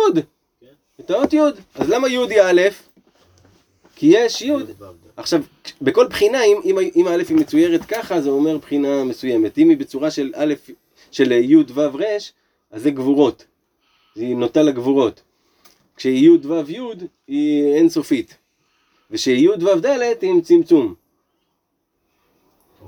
[0.99, 1.39] את האות י'.
[1.75, 2.61] אז למה י' היא א'?
[3.95, 4.51] כי יש י'.
[5.17, 5.41] עכשיו,
[5.81, 9.57] בכל בחינה, אם, אם, אם א' היא מצוירת ככה, זה אומר בחינה מסוימת.
[9.57, 10.53] אם היא בצורה של א',
[11.11, 12.03] של י' ו' ר',
[12.71, 13.45] אז זה גבורות.
[14.15, 15.21] היא נוטה לגבורות.
[15.97, 16.79] כשהיא י' ו' י',
[17.27, 18.35] היא אינסופית.
[19.11, 19.85] ושהיא י' ו' ד'
[20.21, 20.95] היא עם צמצום.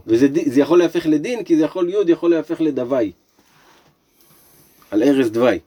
[0.08, 3.12] וזה ד- זה יכול להפך לדין, כי זה יכול י' יכול להפך לדווי.
[4.92, 5.60] על ערש דווי.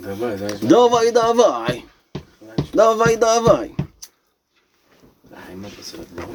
[0.00, 1.82] דווי דווי.
[2.72, 3.68] דווי דווי.
[6.14, 6.34] ברור.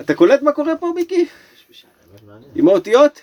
[0.00, 1.26] אתה קולט מה קורה פה, מיקי?
[2.54, 3.20] עם האותיות?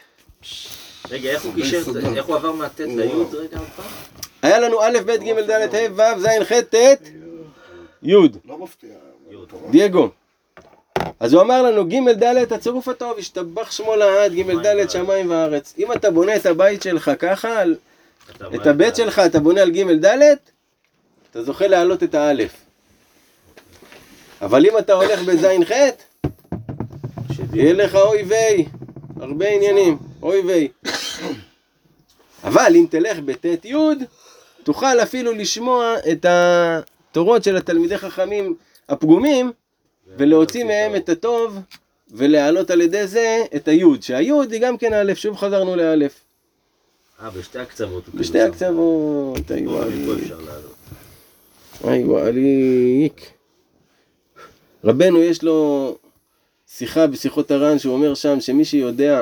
[1.10, 3.86] רגע, איך הוא קישר, את- איך הוא עבר מהט' לי' רגע עוד פעם?
[4.42, 6.76] היה לנו א', ב', ג', ד', ה', ו', ז', ח', ט',
[8.04, 8.14] י',
[8.46, 8.90] לא מפתיע.
[9.72, 10.10] דייגו.
[11.20, 15.74] אז הוא אמר לנו, ג', ד', הצירוף הטוב, השתבח שמו לעד, ג', ד', שמיים וארץ.
[15.78, 17.76] אם אתה בונה את הבית שלך ככה, על-
[18.56, 20.34] את הבית שלך אתה בונה על ג', ד',
[21.32, 22.52] אתה זוכה להעלות את האלף.
[24.42, 25.72] אבל אם אתה הולך בז'-ח',
[27.54, 28.66] יהיה לך אוי ויי,
[29.22, 30.68] הרבה עניינים, אוי ויי.
[32.44, 33.76] אבל אם תלך בט' י',
[34.70, 38.56] תוכל אפילו לשמוע את התורות של התלמידי חכמים
[38.90, 39.52] הפגומים,
[40.18, 41.60] ולהוציא מהם את הטוב,
[42.12, 46.22] ולהעלות על ידי זה את היוד, שהיוד היא גם כן א', שוב חזרנו לאלף.
[47.22, 48.10] אה, בשתי הקצוות.
[48.10, 48.42] בשתי.
[48.42, 49.52] הקצוות,
[50.22, 50.76] אפשר לעלות.
[51.84, 53.32] היי וואליק.
[54.84, 55.98] רבנו יש לו
[56.68, 59.22] שיחה בשיחות הר"ן שהוא אומר שם שמי שיודע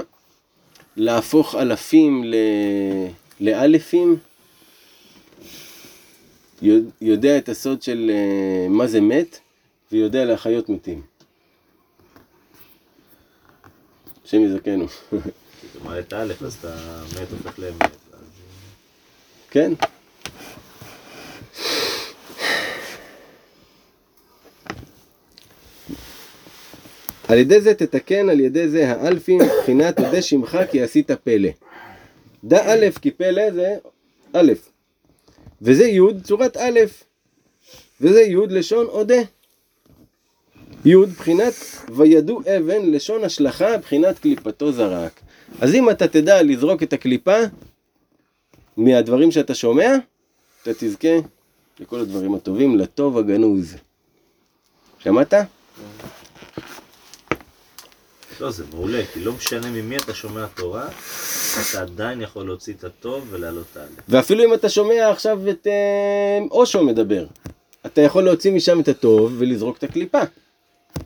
[0.98, 2.36] להפוך אלפים ל...
[3.40, 4.18] לאלפים,
[6.62, 9.40] יודע- את הסוד של אה, מה זה מת,
[9.92, 11.02] ויודע להחיות מתים.
[14.26, 14.88] השם יזכנו.
[14.88, 15.18] כי
[15.72, 16.76] אתה מעלה את האלף, אז אתה
[17.22, 17.82] מת הופך לאמת.
[17.82, 18.18] אז-
[19.52, 19.74] כן?
[27.28, 31.50] על ידי זה תתקן על ידי זה האלפים, מבחינת תודה שמך כי עשית פלא.
[32.44, 33.76] דע א' כי פלא זה
[34.34, 34.52] א',
[35.62, 36.80] וזה י' צורת א',
[38.02, 39.22] וזה י' לשון אודה.
[40.86, 41.54] י' בחינת
[41.96, 45.20] וידעו אבן לשון השלכה בחינת קליפתו זרק.
[45.62, 47.38] אז אם אתה תדע לזרוק את הקליפה
[48.78, 49.96] מהדברים שאתה שומע,
[50.62, 51.18] אתה תזכה
[51.80, 53.76] לכל הדברים הטובים, לטוב הגנוז.
[55.00, 55.34] שמעת?
[58.40, 60.88] לא, זה מעולה, כי לא משנה ממי אתה שומע תורה,
[61.72, 63.90] אתה עדיין יכול להוציא את הטוב ולהעלות את האלף.
[64.10, 67.26] ואפילו אם אתה שומע עכשיו את אה, אושו מדבר,
[67.86, 70.22] אתה יכול להוציא משם את הטוב ולזרוק את הקליפה.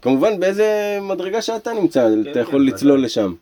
[0.01, 2.73] כמובן באיזה מדרגה שאתה נמצא, אתה כן, יכול ודאי.
[2.73, 3.34] לצלול לשם.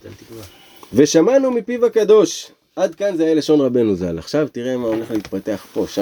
[0.00, 0.44] תקווה.
[0.92, 2.50] ושמענו מפיו הקדוש.
[2.76, 4.18] עד כאן זה היה לשון רבנו ז"ל.
[4.18, 6.00] עכשיו תראה מה הולך להתפתח פה, שי.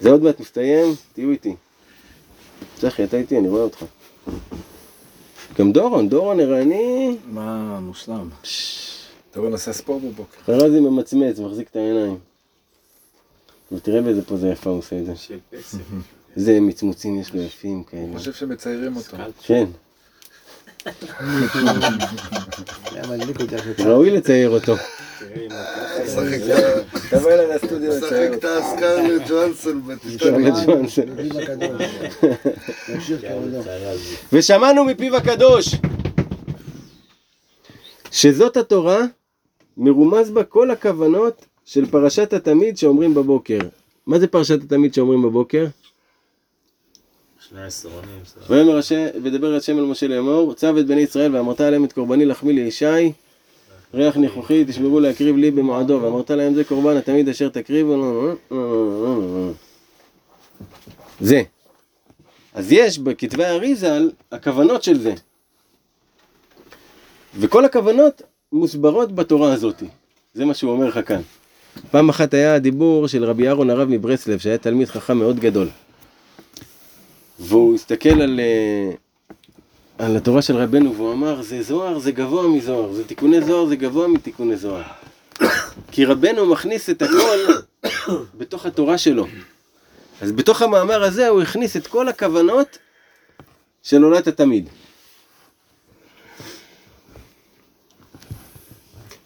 [0.00, 1.54] זה עוד מעט מסתיים, תהיו איתי.
[2.78, 3.84] צחי, אתה איתי, אני רואה אותך.
[5.58, 8.28] גם דורון, דורון ערני, מה מושלם?
[9.36, 10.38] רואה נעשה ספורט בבוקר.
[10.46, 12.18] חרזי ממצמץ, מחזיק את העיניים.
[13.72, 15.16] ותראה באיזה פוזה יפה הוא עושה את זה.
[15.16, 15.78] של פסק.
[16.36, 18.18] איזה מצמוצים יש לו יפים אני כאלה.
[18.18, 19.16] חושב שמציירים אותו.
[19.42, 19.64] כן,
[23.86, 24.74] ראוי לצייר אותו.
[27.10, 28.44] תבוא אליי לסטודיו משחק לצייר את.
[28.44, 30.54] הסקרלט ג'ואנסון בטיטניק.
[34.32, 35.74] ושמענו מפיו הקדוש
[38.10, 39.00] שזאת התורה
[39.76, 43.58] מרומז בה כל הכוונות של פרשת התמיד שאומרים בבוקר.
[44.06, 45.66] מה זה פרשת התמיד שאומרים בבוקר?
[48.48, 52.24] ויאמר השם, ודבר השם אל משה לאמור, צב את בני ישראל ואמרת עליהם את קורבני
[52.24, 53.12] לחמי לישי,
[53.96, 58.32] ריח ניחוחי תשמרו להקריב לי במועדו, ואמרת להם זה קורבן התמיד אשר תקריבו,
[61.20, 61.42] זה.
[62.54, 65.14] אז יש בכתבי האריזל הכוונות של זה.
[67.38, 68.22] וכל הכוונות
[68.52, 69.82] מוסברות בתורה הזאת.
[70.34, 71.20] זה מה שהוא אומר לך כאן.
[71.90, 75.68] פעם אחת היה דיבור של רבי אהרון הרב מברסלב, שהיה תלמיד חכם מאוד גדול.
[77.38, 78.90] והוא הסתכל על, אה,
[79.98, 83.76] על התורה של רבנו והוא אמר זה זוהר זה גבוה מזוהר, זה תיקוני זוהר זה
[83.76, 84.82] גבוה מתיקוני זוהר.
[85.92, 87.38] כי רבנו מכניס את הכל
[88.38, 89.26] בתוך התורה שלו.
[90.20, 92.78] אז בתוך המאמר הזה הוא הכניס את כל הכוונות
[93.82, 94.68] של עולת התמיד.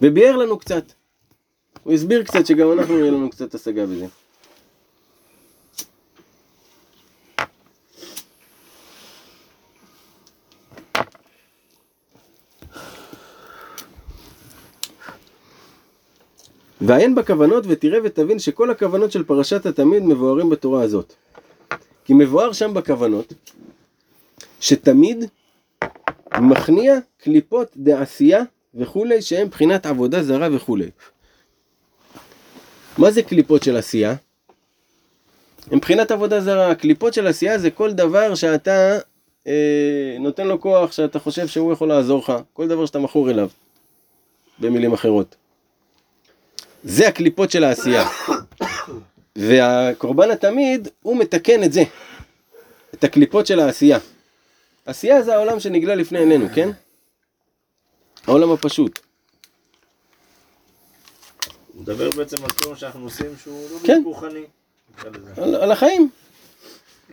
[0.02, 0.84] וביאר לנו קצת.
[1.82, 4.06] הוא הסביר קצת שגם אנחנו יהיה לנו קצת השגה בזה.
[16.80, 21.12] ועיין בכוונות ותראה ותבין שכל הכוונות של פרשת התמיד מבוארים בתורה הזאת.
[22.04, 23.32] כי מבואר שם בכוונות
[24.60, 25.24] שתמיד
[26.40, 28.42] מכניע קליפות דעשייה
[28.74, 30.90] וכולי שהם בחינת עבודה זרה וכולי.
[32.98, 34.14] מה זה קליפות של עשייה?
[35.70, 36.74] הם בחינת עבודה זרה.
[36.74, 38.98] קליפות של עשייה זה כל דבר שאתה
[39.46, 42.32] אה, נותן לו כוח, שאתה חושב שהוא יכול לעזור לך.
[42.52, 43.48] כל דבר שאתה מכור אליו.
[44.58, 45.36] במילים אחרות.
[46.84, 48.08] זה הקליפות של העשייה.
[49.36, 51.82] והקורבן התמיד, הוא מתקן את זה.
[52.94, 53.98] את הקליפות של העשייה.
[54.86, 56.70] עשייה זה העולם שנגלה לפני עינינו, כן?
[58.26, 59.00] העולם הפשוט.
[61.74, 64.02] הוא מדבר בעצם על כל מה שאנחנו עושים שהוא לא כן.
[64.04, 64.44] רוחני.
[65.36, 66.10] על, על החיים,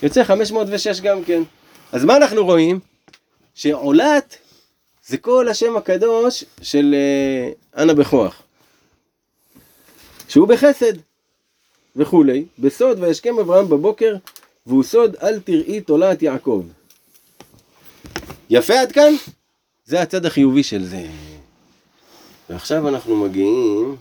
[0.02, 1.42] יוצא 506 גם כן.
[1.92, 2.80] אז מה אנחנו רואים?
[3.56, 4.36] שעולת
[5.06, 8.42] זה כל השם הקדוש של אה, אנה בכוח.
[10.28, 10.92] שהוא בחסד
[11.96, 14.16] וכולי, בסוד וישכם אברהם בבוקר
[14.66, 16.64] והוא סוד אל תראי תולעת יעקב.
[18.50, 19.12] יפה עד כאן?
[19.84, 21.06] זה הצד החיובי של זה.
[22.50, 23.96] ועכשיו אנחנו מגיעים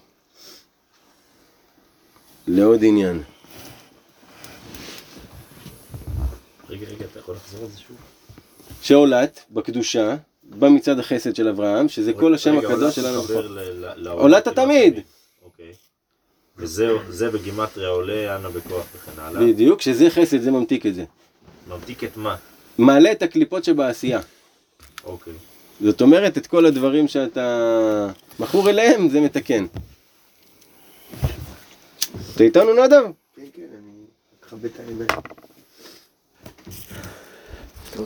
[2.47, 3.23] לעוד עניין.
[6.69, 8.14] רגע, רגע, אתה יכול לחזור על זה שוב?
[8.85, 13.21] שעולת בקדושה בא מצד החסד של אברהם, שזה כל השם הקדוש שלנו.
[14.11, 14.99] עולת התמיד.
[15.45, 15.71] אוקיי.
[16.57, 19.41] וזה זה בגימטריה עולה, אנה בכוח וכן הלאה.
[19.41, 21.05] בדיוק, שזה חסד, זה ממתיק את זה.
[21.67, 22.35] ממתיק את מה?
[22.77, 24.19] מעלה את הקליפות שבעשייה.
[25.03, 25.33] אוקיי.
[25.81, 28.09] זאת אומרת, את כל הדברים שאתה
[28.39, 29.65] מכור אליהם, זה מתקן.
[32.35, 33.03] אתה איתנו נדב?
[33.35, 33.91] כן, כן, אני
[34.39, 35.09] מכבד את העיניים.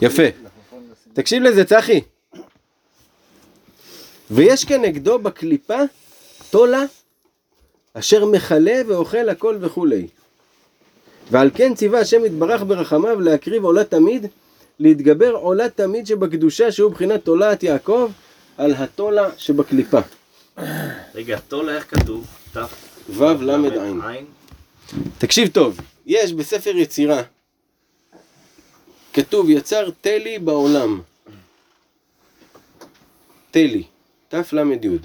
[0.02, 0.49] יפה.
[1.20, 2.00] תקשיב לזה, צחי.
[4.30, 5.78] ויש כנגדו בקליפה
[6.50, 6.84] תולה
[7.94, 10.06] אשר מכלה ואוכל הכל וכולי.
[11.30, 14.26] ועל כן ציווה השם יתברך ברחמיו להקריב עולה תמיד,
[14.78, 18.10] להתגבר עולה תמיד שבקדושה שהוא בחינת תולעת יעקב
[18.58, 20.00] על התולה שבקליפה.
[21.14, 22.26] רגע, תולה איך כתוב?
[22.56, 22.58] ת'
[23.10, 23.50] ו' ל'.
[24.08, 24.26] עין?
[25.18, 27.22] תקשיב טוב, יש בספר יצירה,
[29.12, 31.00] כתוב יצר תלי בעולם.
[33.50, 33.82] תלי,
[34.28, 34.98] תל"י.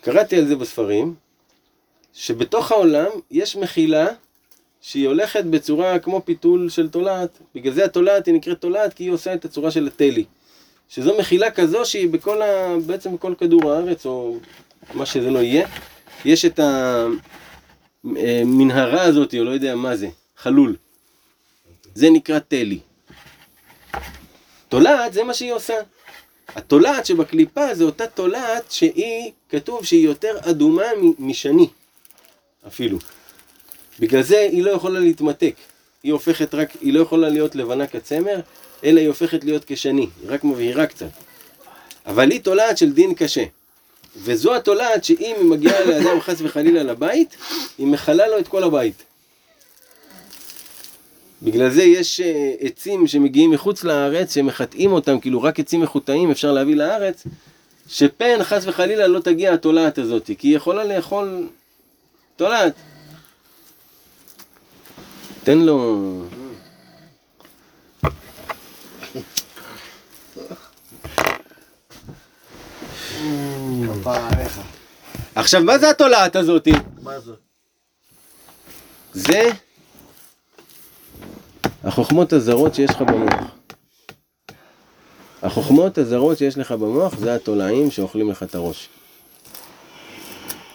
[0.00, 1.14] קראתי על זה בספרים,
[2.14, 4.06] שבתוך העולם יש מחילה
[4.80, 7.38] שהיא הולכת בצורה כמו פיתול של תולעת.
[7.54, 10.24] בגלל זה התולעת היא נקראת תולעת כי היא עושה את הצורה של התלי.
[10.88, 12.76] שזו מחילה כזו שהיא בכל ה...
[12.86, 14.38] בעצם בכל כדור הארץ, או
[14.94, 15.68] מה שזה לא יהיה,
[16.24, 16.60] יש את
[18.04, 20.76] המנהרה הזאת, או לא יודע מה זה, חלול.
[21.94, 22.78] זה נקרא תלי.
[24.68, 25.74] תולעת זה מה שהיא עושה.
[26.54, 30.84] התולעת שבקליפה זה אותה תולעת שהיא, כתוב שהיא יותר אדומה
[31.18, 31.68] משני,
[32.66, 32.98] אפילו.
[34.00, 35.54] בגלל זה היא לא יכולה להתמתק.
[36.02, 38.40] היא הופכת רק, היא לא יכולה להיות לבנה כצמר,
[38.84, 41.10] אלא היא הופכת להיות כשני, היא רק מבהירה קצת.
[42.06, 43.44] אבל היא תולעת של דין קשה.
[44.16, 47.36] וזו התולעת שאם היא מגיעה לאדם חס וחלילה לבית,
[47.78, 49.02] היא מכלה לו את כל הבית.
[51.42, 56.52] בגלל זה יש אה, עצים שמגיעים מחוץ לארץ, שמחטאים אותם, כאילו רק עצים מחוטאים אפשר
[56.52, 57.26] להביא לארץ,
[57.88, 61.48] שפן חס וחלילה לא תגיע התולעת הזאת, כי היא יכולה לאכול
[62.36, 62.74] תולעת.
[65.44, 66.22] תן לו...
[75.34, 76.72] עכשיו, מה זה התולעת הזאתי?
[77.02, 77.32] מה זה?
[79.12, 79.50] זה
[81.86, 83.44] החוכמות הזרות שיש לך במוח.
[85.42, 88.88] החוכמות הזרות שיש לך במוח זה התולעים שאוכלים לך את הראש.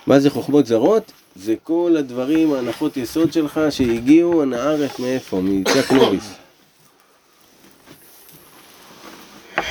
[0.08, 1.12] מה זה חוכמות זרות?
[1.36, 5.42] זה כל הדברים, ההנחות יסוד שלך שהגיעו אנא ערף מאיפה?
[5.44, 6.34] מצ'ק נוריס.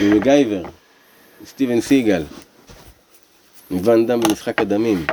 [0.00, 0.62] ממגייבר,
[1.46, 2.22] סטיבן סיגל,
[3.70, 5.06] מוואן דם במשחק הדמים.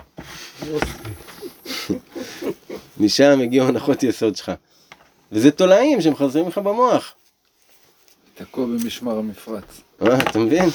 [2.98, 4.52] משם הגיעו הנחות יסוד שלך.
[5.32, 7.14] וזה תולעים שמחזרים לך במוח.
[8.36, 9.82] תקוע במשמר המפרץ.
[10.02, 10.70] אה, אתה מבין?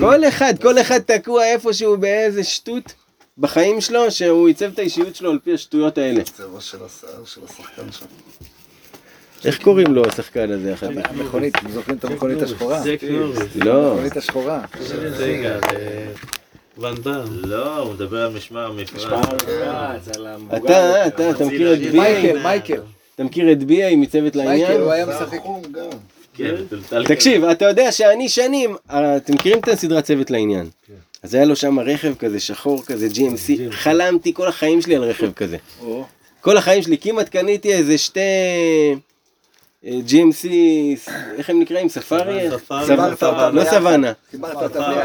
[0.00, 2.94] כל אחד, כל אחד תקוע איפשהו באיזה שטות
[3.38, 6.22] בחיים שלו, שהוא עיצב את האישיות שלו על פי השטויות האלה.
[6.24, 8.06] צבע של השיער של השחקן שם.
[9.44, 10.74] איך קוראים לו השחקן הזה?
[11.04, 12.82] המכונית, זוכרים את המכונית השחורה?
[12.82, 12.96] זה.
[13.54, 14.60] לא, המכונית השחורה.
[16.78, 17.24] דאם.
[17.44, 19.04] לא, הוא מדבר על משמר המפרץ.
[20.56, 21.98] אתה, אתה, אתה מכיר את בי.איי?
[21.98, 22.80] מייקל, מייקל.
[23.14, 24.80] אתה מכיר את בי.איי מצוות מייקל, לעניין?
[24.80, 25.38] הוא היה משחק.
[25.38, 25.90] החום גם.
[26.34, 30.68] כן, טלטל תקשיב, אתה יודע שאני שנים, אה, אתם מכירים את הסדרת צוות לעניין?
[31.22, 35.32] אז היה לו שם רכב כזה שחור כזה GMC, חלמתי כל החיים שלי על רכב
[35.32, 35.56] כזה.
[36.40, 38.94] כל החיים שלי, כמעט קניתי איזה שתי אה,
[39.86, 40.48] GMC,
[41.36, 41.88] איך הם נקראים?
[41.88, 42.50] ספארי?
[42.50, 42.96] ספארי.
[43.52, 44.12] לא סוואנה.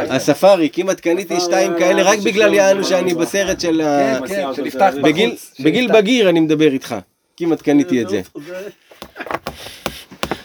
[0.09, 4.19] הספארי, כמעט קניתי שתיים כאלה רק בגלל יענו שאני בסרט של ה...
[4.19, 5.53] כן, כן, שנפתח בגיל, בחוץ.
[5.59, 5.97] בגיל שנפתח.
[5.99, 6.95] בגיר אני מדבר איתך.
[7.38, 8.21] כמעט קניתי את זה.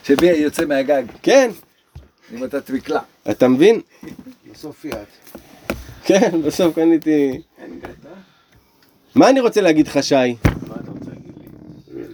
[0.04, 1.50] שבי יוצא מהגג, כן,
[2.34, 3.00] אם אתה תבקלה.
[3.30, 3.80] אתה מבין?
[4.52, 5.06] בסוף פיאט.
[6.04, 7.40] כן, בסוף קניתי...
[9.14, 10.14] מה אני רוצה להגיד לך, שי?
[10.14, 11.32] מה אתה רוצה להגיד
[11.94, 12.04] לי?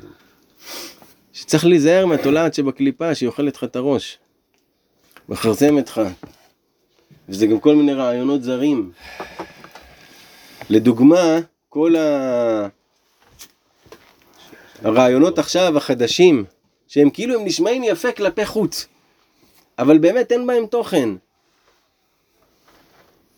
[1.52, 4.18] שצריך להיזהר מהתולעת שבקליפה שהיא אוכלת לך את הראש.
[5.28, 6.00] מכרסמת לך.
[7.28, 8.92] וזה גם כל מיני רעיונות זרים.
[10.70, 11.38] לדוגמה,
[11.68, 12.68] כל ה...
[14.82, 16.44] הרעיונות עכשיו החדשים,
[16.88, 18.86] שהם כאילו הם נשמעים יפה כלפי חוץ,
[19.78, 21.08] אבל באמת אין בהם תוכן.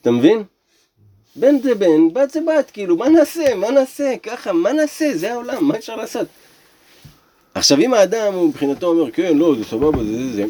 [0.00, 0.42] אתה מבין?
[1.36, 3.54] בן זה בן, בת זה בת, כאילו, מה נעשה?
[3.54, 4.14] מה נעשה?
[4.22, 5.16] ככה, מה נעשה?
[5.16, 6.26] זה העולם, מה אפשר לעשות?
[7.54, 10.44] עכשיו אם האדם הוא מבחינתו אומר כן לא זה סבבה זה זה זה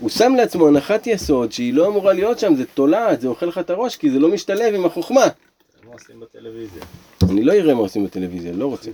[0.00, 3.58] הוא שם לעצמו הנחת יסוד שהיא לא אמורה להיות שם זה תולעת זה אוכל לך
[3.58, 5.24] את הראש כי זה לא משתלב עם החוכמה?
[7.30, 8.90] אני לא אראה מה עושים בטלוויזיה לא רוצה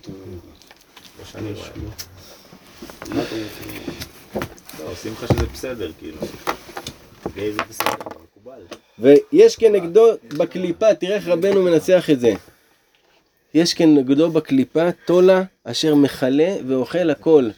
[4.79, 6.19] לא עושים לך שזה בסדר, כאילו.
[8.23, 8.61] מקובל.
[8.99, 12.35] ויש כנגדו בקליפה תראה איך רבנו מנסח את זה
[13.55, 17.51] יש כנגדו בקליפה תולה אשר מכלה ואוכל הכל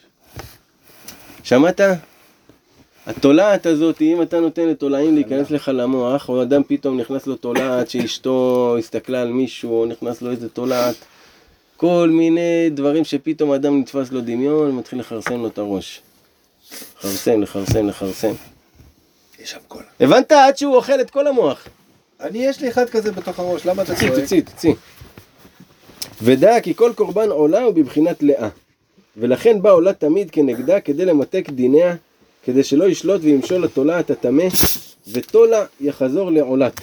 [1.43, 1.81] שמעת?
[3.05, 7.89] התולעת הזאת, אם אתה נותן לתולעים להיכנס לך למוח, או אדם פתאום נכנס לו תולעת
[7.89, 10.95] שאשתו הסתכלה על מישהו, או נכנס לו איזה תולעת,
[11.77, 16.01] כל מיני דברים שפתאום אדם נתפס לו דמיון, מתחיל לכרסם לו את הראש.
[16.99, 18.33] לכרסם, לכרסם, לכרסם.
[19.39, 19.85] יש שם קולה.
[19.99, 20.31] הבנת?
[20.31, 21.67] עד שהוא אוכל את כל המוח.
[22.21, 24.13] אני, יש לי אחד כזה בתוך הראש, למה אתה צועק?
[24.13, 24.73] תוציא, תוציא.
[26.21, 28.49] ודע כי כל קורבן עולה הוא בבחינת לאה.
[29.17, 31.95] ולכן בא עולה תמיד כנגדה כדי למתק דיניה,
[32.43, 34.47] כדי שלא ישלוט וימשול לתולעת הטמא,
[35.11, 36.81] ותולה יחזור לעולת.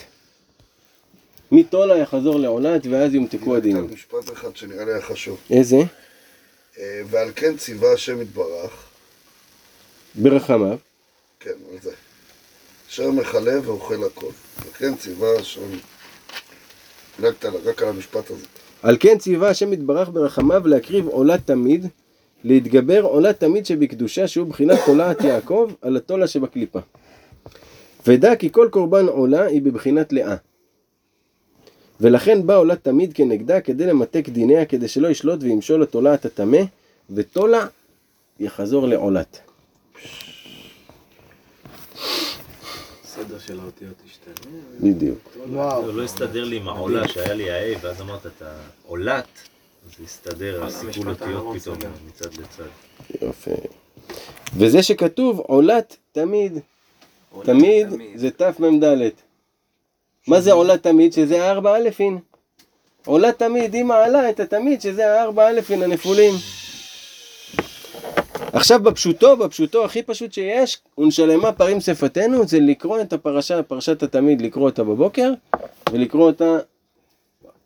[1.53, 3.89] מתולה יחזור לעולת, ואז יומתקו הדינים.
[3.93, 5.39] משפט אחד שנראה לי היה חשוב.
[5.51, 5.77] איזה?
[6.79, 8.89] אה, ועל כן ציווה השם יתברך,
[10.15, 10.77] ברחמיו.
[11.41, 11.91] כן, על זה.
[12.91, 14.31] אשר מכלה ואוכל הכל.
[14.67, 15.61] וכן ציווה השם...
[17.21, 18.47] דילגת רק על המשפט הזה.
[18.83, 21.87] על כן ציווה השם יתברך ברחמיו להקריב עולה תמיד,
[22.45, 26.79] להתגבר עולה תמיד שבקדושה שהוא בחינת תולעת יעקב על התולה שבקליפה.
[28.07, 30.37] ודע כי כל קורבן עולה היא בבחינת לאה.
[32.01, 36.63] ולכן בא עולה תמיד כנגדה כדי למתק דיניה כדי שלא ישלוט וימשול לתולעת הטמא,
[37.11, 37.67] ותולה
[38.41, 39.41] יחזור לעולת.
[43.29, 44.51] סדר של האותיות השתנה.
[44.81, 45.37] בדיוק.
[45.87, 49.25] זה לא הסתדר לי עם העולה שהיה לי ה-A, ואז אמרת את העולת,
[49.87, 51.79] אז זה הסתדר, הסיכול אותיות פתאום.
[52.09, 52.65] מצד לצד.
[53.23, 53.51] יופי.
[54.57, 56.59] וזה שכתוב עולת תמיד,
[57.43, 58.85] תמיד זה תמ"ד.
[60.27, 61.13] מה זה עולה תמיד?
[61.13, 62.19] שזה הארבע אלפין.
[63.07, 66.35] עולה תמיד, היא מעלה את התמיד, שזה הארבע אלפין הנפולים.
[68.53, 74.41] עכשיו בפשוטו, בפשוטו הכי פשוט שיש, ונשלמה פרים שפתנו, זה לקרוא את הפרשה, פרשת התמיד,
[74.41, 75.33] לקרוא אותה בבוקר,
[75.93, 76.59] ולקרוא אותה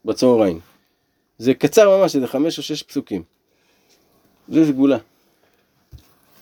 [0.05, 0.61] בצהריים.
[1.39, 3.23] זה קצר ממש, זה חמש או שש פסוקים.
[4.49, 4.99] זה סגולה.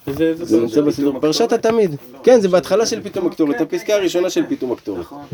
[0.06, 1.20] זה נמצא בסידור.
[1.20, 1.96] פרשת התמיד.
[2.22, 5.00] כן, זה בהתחלה של פתאום הקטורת, הפסקה הראשונה של פתאום הקטורת.
[5.00, 5.24] נכון.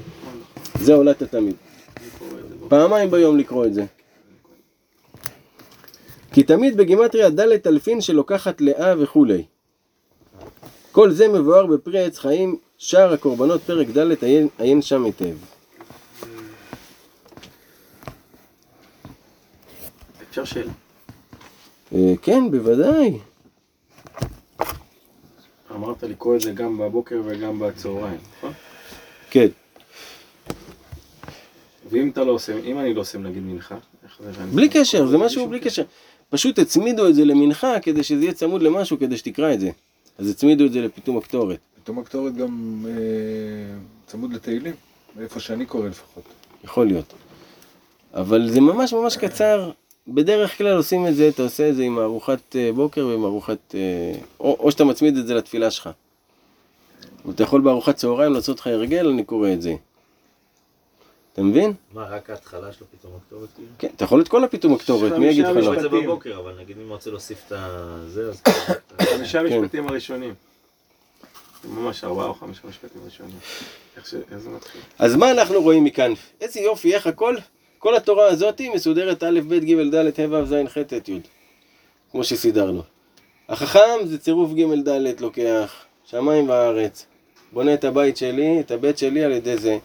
[0.81, 1.55] זה עולת התמיד.
[2.68, 3.85] פעמיים ביום לקרוא את זה.
[6.32, 9.44] כי תמיד בגימטריה ד' אלפין שלוקחת לאה וכולי.
[10.93, 15.35] כל זה מבואר בפרי עץ חיים, שער הקורבנות, פרק ד', עיין, עיין שם היטב.
[20.31, 20.73] אפשר שאלה.
[21.94, 23.19] אה, כן, בוודאי.
[25.74, 28.52] אמרת לקרוא את זה גם בבוקר וגם בצהריים, נכון?
[29.31, 29.47] כן.
[31.90, 33.77] ואם אתה לא עושה, אם אני לא עושה נגיד מנחה,
[34.55, 35.82] בלי קשר, זה משהו בלי קשר.
[36.31, 39.70] פשוט הצמידו את זה למנחה כדי שזה יהיה צמוד למשהו כדי שתקרא את זה.
[40.19, 41.59] אז הצמידו את זה לפתאום הקטורת.
[41.82, 42.93] פתאום הקטורת גם אה,
[44.07, 44.74] צמוד לתהילים,
[45.20, 46.24] איפה שאני קורא לפחות.
[46.65, 47.15] יכול להיות.
[48.15, 49.70] אבל זה ממש ממש קצר.
[50.09, 53.74] בדרך כלל עושים את זה, אתה עושה את זה עם ארוחת אה, בוקר ועם ארוחת...
[53.74, 53.81] אה,
[54.40, 55.90] או, או שאתה מצמיד את זה לתפילה שלך.
[57.27, 59.74] ואתה יכול בארוחת צהריים לעשות לך הרגל, אני קורא את זה.
[61.32, 61.73] אתה מבין?
[61.93, 63.69] מה, רק ההתחלה שלו פתאום הכתובת כאילו?
[63.78, 65.81] כן, אתה יכול את כל הפתאום הקטורת, מי יגיד לך חמישה לא?
[65.81, 66.05] זה משפטים.
[66.05, 67.52] בבוקר, אבל נגיד אם רוצה להוסיף את
[68.07, 68.43] זה, אז...
[69.02, 69.61] חמישה כן.
[69.61, 70.35] משפטים הראשונים.
[71.65, 73.36] ממש ארבעה או חמישה משפטים ראשונים.
[73.97, 74.81] איך זה מתחיל?
[74.98, 76.12] אז מה אנחנו רואים מכאן?
[76.40, 77.36] איזה יופי, איך הכל,
[77.78, 81.20] כל התורה הזאת מסודרת א', ב', ג', ד', ה', ו', ז', ח', ט', י',
[82.12, 82.82] כמו שסידרנו.
[83.48, 85.74] החכם זה צירוף ג', ד', לוקח,
[86.05, 87.07] שמיים וארץ,
[87.52, 89.78] בונה את הבית שלי, את הבית שלי על ידי זה,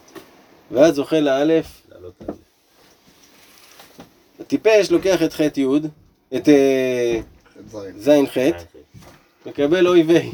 [0.72, 2.42] ואז זוכה לאלף, לעלות על זה.
[4.40, 5.66] הטיפש לוקח את ח' י',
[6.36, 7.20] את אה,
[7.98, 8.26] זין.
[8.26, 8.38] ז', ח',
[9.46, 10.32] מקבל אוי ויי.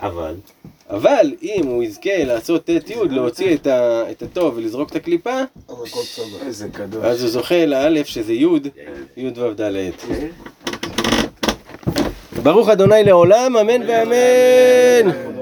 [0.00, 0.34] אבל,
[0.90, 5.40] אבל אם הוא יזכה לעשות ט' י', להוציא את, ה, את הטוב ולזרוק את הקליפה,
[7.02, 8.46] אז הוא זוכה לאלף שזה י',
[9.16, 9.90] י' ו' ד'.
[12.42, 15.37] ברוך אדוני לעולם, אמן ואמן.